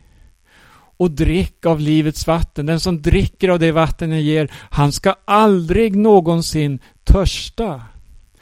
och 1.00 1.12
drick 1.12 1.66
av 1.66 1.80
livets 1.80 2.28
vatten. 2.28 2.66
Den 2.66 2.80
som 2.80 3.02
dricker 3.02 3.50
av 3.50 3.60
det 3.60 3.72
vatten 3.72 4.12
jag 4.12 4.22
ger, 4.22 4.52
han 4.54 4.92
ska 4.92 5.16
aldrig 5.26 5.96
någonsin 5.96 6.80
törsta. 7.04 7.82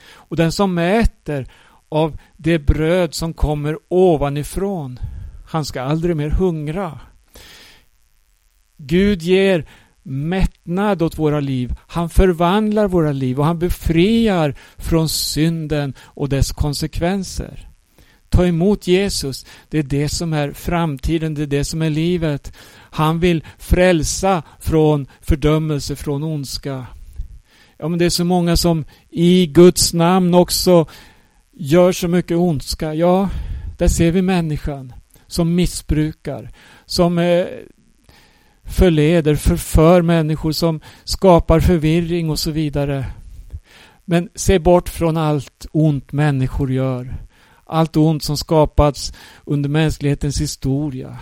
Och 0.10 0.36
den 0.36 0.52
som 0.52 0.78
äter 0.78 1.48
av 1.90 2.18
det 2.38 2.60
bröd 2.60 3.14
som 3.14 3.34
kommer 3.34 3.78
ovanifrån, 3.88 5.00
han 5.48 5.66
ska 5.66 5.82
aldrig 5.82 6.16
mer 6.16 6.30
hungra. 6.30 7.00
Gud 8.78 9.22
ger 9.22 9.66
mättnad 10.08 11.02
åt 11.02 11.18
våra 11.18 11.40
liv. 11.40 11.76
Han 11.88 12.10
förvandlar 12.10 12.88
våra 12.88 13.12
liv 13.12 13.40
och 13.40 13.46
han 13.46 13.60
befriar 13.60 14.56
från 14.78 15.10
synden 15.10 15.94
och 16.02 16.30
dess 16.30 16.52
konsekvenser. 16.52 17.64
ta 18.30 18.46
emot 18.46 18.88
Jesus. 18.88 19.46
Det 19.70 19.80
är 19.80 19.84
det 19.84 20.10
som 20.10 20.34
är 20.34 20.52
framtiden, 20.52 21.34
det 21.34 21.42
är 21.42 21.48
det 21.48 21.66
som 21.66 21.82
är 21.82 21.90
livet. 21.90 22.54
Han 22.74 23.20
vill 23.20 23.44
frälsa 23.58 24.44
från 24.60 25.08
fördömelse, 25.22 25.96
från 25.96 26.24
ondska. 26.24 26.86
Ja, 27.78 27.88
men 27.88 28.00
det 28.00 28.06
är 28.06 28.10
så 28.10 28.26
många 28.26 28.58
som 28.58 28.86
i 29.10 29.46
Guds 29.46 29.94
namn 29.94 30.34
också 30.34 30.86
gör 31.54 31.92
så 31.92 32.08
mycket 32.08 32.38
ondska. 32.38 32.94
Ja, 32.94 33.30
där 33.78 33.88
ser 33.88 34.12
vi 34.12 34.22
människan 34.22 34.94
som 35.28 35.56
missbrukar, 35.56 36.52
som 36.86 37.18
eh, 37.18 37.46
förleder, 38.68 39.36
förför 39.36 40.02
människor, 40.02 40.52
som 40.52 40.80
skapar 41.04 41.60
förvirring 41.60 42.30
och 42.30 42.40
så 42.40 42.52
vidare. 42.52 43.06
Men 44.06 44.30
se 44.36 44.60
bort 44.60 44.90
från 44.90 45.18
allt 45.18 45.66
ont 45.72 46.12
människor 46.12 46.72
gör. 46.72 47.16
Allt 47.66 47.98
ont 47.98 48.24
som 48.24 48.38
skapats 48.38 49.14
under 49.46 49.70
mänsklighetens 49.70 50.42
historia. 50.42 51.18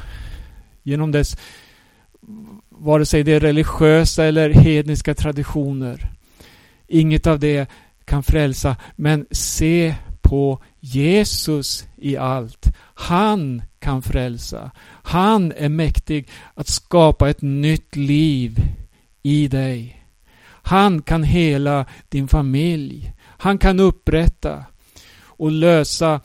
Genom 0.83 1.11
dess, 1.11 1.37
vare 2.69 3.05
sig 3.05 3.23
det 3.23 3.31
är 3.31 3.39
religiösa 3.39 4.25
eller 4.25 4.49
hedniska 4.49 5.13
traditioner. 5.13 6.11
Inget 6.87 7.27
av 7.27 7.39
det 7.39 7.69
kan 8.05 8.23
frälsa, 8.23 8.75
men 8.95 9.25
se 9.31 9.95
på 10.21 10.63
Jesus 10.79 11.85
i 11.97 12.17
allt. 12.17 12.67
Han 12.93 13.61
kan 13.85 14.01
frälsa. 14.01 14.71
Han 15.03 15.51
är 15.51 15.69
mäktig 15.69 16.29
att 16.53 16.67
skapa 16.67 17.29
ett 17.29 17.41
nytt 17.41 17.95
liv 17.95 18.59
i 19.23 19.47
dig. 19.47 20.05
Han 20.47 21.01
kan 21.01 21.23
hela 21.23 21.85
din 22.09 22.27
familj. 22.27 23.13
Han 23.21 23.57
kan 23.57 23.79
upprätta 23.79 24.65
och 25.25 25.51
lösa 25.51 26.21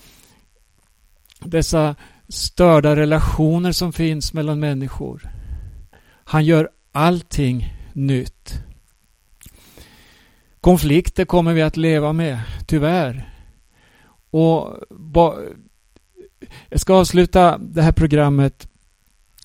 dessa 1.40 1.94
störda 2.28 2.96
relationer 2.96 3.72
som 3.72 3.92
finns 3.92 4.32
mellan 4.32 4.60
människor. 4.60 5.30
Han 6.24 6.44
gör 6.44 6.68
allting 6.92 7.74
nytt. 7.92 8.62
Konflikter 10.60 11.24
kommer 11.24 11.52
vi 11.52 11.62
att 11.62 11.76
leva 11.76 12.12
med, 12.12 12.40
tyvärr. 12.66 13.34
Och 14.30 14.76
jag 16.68 16.80
ska 16.80 16.94
avsluta 16.94 17.58
det 17.58 17.82
här 17.82 17.92
programmet 17.92 18.68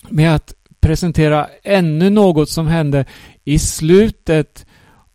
med 0.08 0.34
att 0.34 0.54
presentera 0.80 1.48
ännu 1.62 2.10
något 2.10 2.50
som 2.50 2.66
hände 2.66 3.04
i 3.44 3.58
slutet 3.58 4.66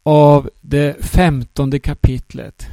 av 0.03 0.49
det 0.61 1.05
femtonde 1.05 1.79
kapitlet. 1.79 2.67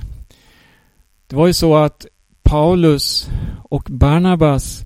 Det 1.27 1.37
var 1.37 1.47
ju 1.47 1.53
så 1.53 1.77
att 1.77 2.07
Paulus 2.43 3.31
och 3.63 3.87
Barnabas 3.91 4.85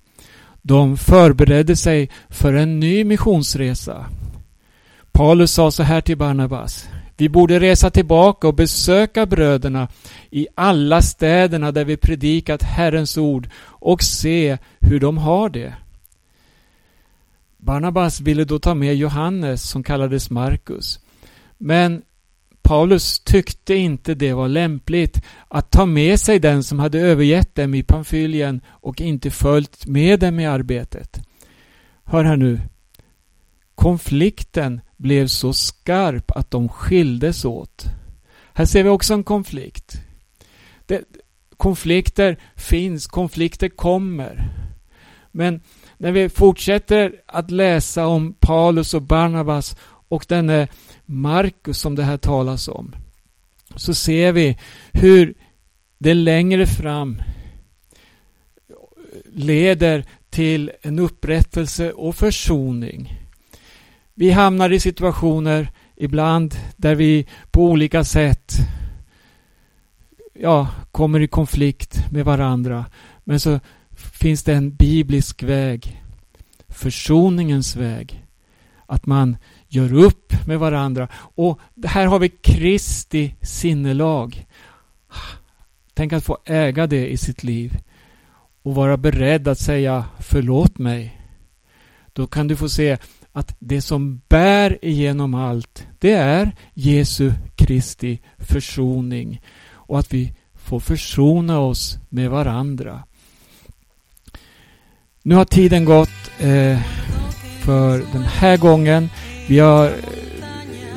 de 0.63 0.97
förberedde 0.97 1.77
sig 1.77 2.11
för 2.29 2.55
en 2.55 2.81
ny 2.81 3.05
missionsresa. 3.05 4.07
Paulus 5.13 5.53
sa 5.53 5.71
så 5.71 5.83
här 5.83 6.01
till 6.01 6.19
Barnabas. 6.19 6.89
Vi 7.17 7.29
borde 7.29 7.61
resa 7.61 7.91
tillbaka 7.91 8.49
och 8.49 8.55
besöka 8.55 9.27
bröderna 9.27 9.89
i 10.31 10.47
alla 10.55 11.03
städerna 11.03 11.73
där 11.73 11.85
vi 11.85 11.97
predikat 11.97 12.63
Herrens 12.63 13.19
ord 13.19 13.49
och 13.65 14.03
se 14.03 14.59
hur 14.81 15.01
de 15.01 15.19
har 15.19 15.49
det. 15.49 15.75
Barnabas 17.57 18.21
ville 18.21 18.45
då 18.45 18.59
ta 18.59 18.75
med 18.75 18.97
Johannes 18.97 19.71
som 19.71 19.83
kallades 19.83 20.31
Markus. 20.31 21.01
Men 21.59 22.03
Paulus 22.63 23.21
tyckte 23.21 23.75
inte 23.75 24.15
det 24.15 24.33
var 24.33 24.49
lämpligt 24.49 25.23
att 25.49 25.71
ta 25.71 25.87
med 25.87 26.21
sig 26.21 26.39
den 26.39 26.65
som 26.65 26.79
hade 26.79 27.01
övergett 27.01 27.55
dem 27.55 27.75
i 27.75 27.83
Pamfylien 27.83 28.61
och 28.69 29.01
inte 29.01 29.31
följt 29.31 29.87
med 29.87 30.21
dem 30.21 30.41
i 30.41 30.47
arbetet. 30.47 31.21
Hör 32.05 32.25
här 32.25 32.37
nu. 32.37 32.61
Konflikten 33.83 34.81
blev 34.97 35.27
så 35.27 35.53
skarp 35.53 36.31
att 36.31 36.51
de 36.51 36.69
skildes 36.69 37.45
åt. 37.45 37.85
Här 38.53 38.65
ser 38.65 38.83
vi 38.83 38.89
också 38.89 39.15
en 39.15 39.25
konflikt. 39.25 40.01
Det, 40.87 41.05
konflikter 41.57 42.37
finns, 42.57 43.07
konflikter 43.07 43.69
kommer. 43.69 44.49
Men 45.33 45.61
när 45.99 46.13
vi 46.13 46.29
fortsätter 46.29 47.13
att 47.27 47.51
läsa 47.51 48.07
om 48.07 48.35
Paulus 48.41 48.95
och 48.95 49.03
Barnabas 49.03 49.77
och 50.09 50.25
denne 50.29 50.69
Markus 51.05 51.79
som 51.79 51.95
det 51.95 52.05
här 52.05 52.19
talas 52.19 52.69
om 52.69 52.95
så 53.77 53.95
ser 53.95 54.33
vi 54.33 54.59
hur 54.93 55.35
det 55.99 56.15
längre 56.15 56.67
fram 56.67 57.23
leder 59.33 60.05
till 60.31 60.71
en 60.83 60.99
upprättelse 60.99 61.93
och 61.93 62.17
försoning. 62.17 63.22
Vi 64.15 64.31
hamnar 64.31 64.71
i 64.71 64.81
situationer 64.81 65.71
ibland 65.97 66.55
där 66.77 66.95
vi 66.95 67.27
på 67.51 67.65
olika 67.65 68.05
sätt 68.05 68.57
ja, 70.35 70.69
kommer 70.91 71.21
i 71.21 71.29
konflikt 71.29 72.05
med 72.11 72.25
varandra. 72.25 72.85
Men 73.25 73.41
så 73.41 73.61
finns 73.97 74.43
det 74.43 74.55
en 74.55 74.75
biblisk 74.75 75.43
väg. 75.43 76.03
Försoningens 76.69 77.77
väg. 77.77 78.25
Att 78.87 79.07
man 79.07 79.37
gör 79.69 79.95
upp 79.95 80.47
med 80.47 80.59
varandra. 80.59 81.09
Och 81.15 81.61
här 81.85 82.07
har 82.07 82.19
vi 82.19 82.29
Kristi 82.29 83.35
sinnelag. 83.41 84.47
Tänk 85.95 86.13
att 86.13 86.25
få 86.25 86.39
äga 86.45 86.87
det 86.87 87.09
i 87.09 87.17
sitt 87.17 87.45
liv. 87.45 87.79
Och 88.63 88.75
vara 88.75 88.97
beredd 88.97 89.49
att 89.49 89.59
säga 89.59 90.05
förlåt 90.21 90.79
mig. 90.79 91.21
Då 92.13 92.27
kan 92.27 92.49
du 92.49 92.57
få 92.57 92.69
se 92.69 92.99
att 93.33 93.57
det 93.59 93.83
som 93.83 94.21
bär 94.29 94.85
igenom 94.85 95.35
allt, 95.35 95.87
det 95.99 96.13
är 96.13 96.53
Jesu 96.75 97.33
Kristi 97.57 98.21
försoning. 98.39 99.41
Och 99.71 99.99
att 99.99 100.13
vi 100.13 100.33
får 100.55 100.81
försona 100.81 101.59
oss 101.59 101.99
med 102.09 102.31
varandra. 102.31 103.03
Nu 105.23 105.35
har 105.35 105.45
tiden 105.45 105.85
gått 105.85 106.31
eh, 106.39 106.79
för 107.63 108.13
den 108.13 108.23
här 108.23 108.57
gången. 108.57 109.09
Vi 109.49 109.59
har 109.59 109.87
eh, 109.87 109.93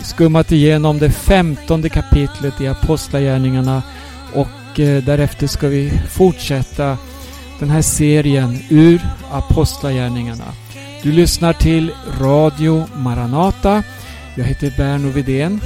skummat 0.01 0.51
igenom 0.51 0.99
det 0.99 1.11
femtonde 1.11 1.89
kapitlet 1.89 2.61
i 2.61 2.67
Apostlagärningarna 2.67 3.83
och 4.33 4.79
eh, 4.79 5.03
därefter 5.03 5.47
ska 5.47 5.67
vi 5.67 5.91
fortsätta 6.09 6.97
den 7.59 7.69
här 7.69 7.81
serien 7.81 8.57
ur 8.69 9.01
Apostlagärningarna. 9.31 10.64
Du 11.05 11.11
lyssnar 11.11 11.53
till 11.53 11.91
Radio 12.19 12.87
Maranata. 12.95 13.83
Jag 14.35 14.45
heter 14.45 14.73
Berno 14.77 15.09
Vidén. 15.09 15.61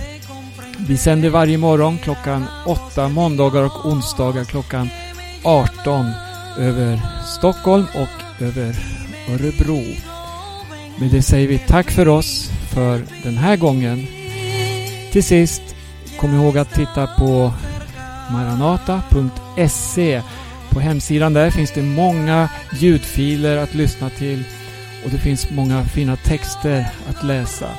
Vi 0.78 0.98
sänder 0.98 1.30
varje 1.30 1.58
morgon 1.58 1.98
klockan 1.98 2.46
8 2.66 3.10
måndagar 3.10 3.64
och 3.64 3.86
onsdagar 3.86 4.44
klockan 4.44 4.90
18 5.44 6.12
över 6.60 7.02
Stockholm 7.26 7.86
och 7.96 8.44
över 8.44 8.76
Örebro. 9.30 9.84
Med 11.00 11.10
det 11.12 11.22
säger 11.22 11.48
vi 11.48 11.60
tack 11.60 11.92
för 11.92 12.08
oss 12.08 12.52
för 12.70 13.02
den 13.24 13.38
här 13.38 13.58
gången. 13.58 14.08
Till 15.12 15.24
sist, 15.24 15.62
kom 16.20 16.36
ihåg 16.36 16.58
att 16.58 16.74
titta 16.74 17.08
på 17.08 17.54
maranata.se. 18.32 20.22
På 20.70 20.80
hemsidan 20.80 21.34
där 21.34 21.52
finns 21.52 21.72
det 21.72 21.84
många 21.84 22.50
ljudfiler 22.80 23.58
att 23.58 23.76
lyssna 23.76 24.10
till 24.10 24.44
och 25.06 25.12
det 25.12 25.18
finns 25.18 25.50
många 25.52 25.86
fina 25.86 26.16
texter 26.16 26.92
att 27.10 27.24
läsa. 27.24 27.70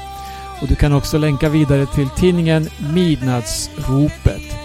Och 0.62 0.68
du 0.68 0.74
kan 0.74 0.92
också 0.92 1.18
länka 1.18 1.48
vidare 1.48 1.86
till 1.86 2.08
tidningen 2.08 2.68
Midnadsropet 2.94 4.56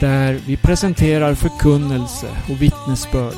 där 0.00 0.40
vi 0.46 0.56
presenterar 0.56 1.34
förkunnelse 1.34 2.26
och 2.50 2.62
vittnesbörd. 2.62 3.36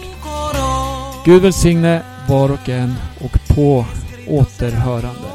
Gud 1.25 1.43
välsigne 1.43 2.03
var 2.29 2.51
och 2.51 2.69
en 2.69 2.95
och 3.21 3.55
på 3.57 3.87
återhörande. 4.29 5.29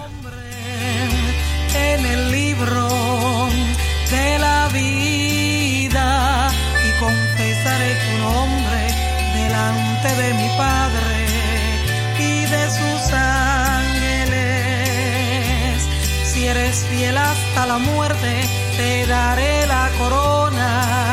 Fiel 16.85 17.17
hasta 17.17 17.65
la 17.65 17.77
muerte, 17.77 18.41
te 18.77 19.05
daré 19.05 19.65
la 19.67 19.89
corona 19.97 21.06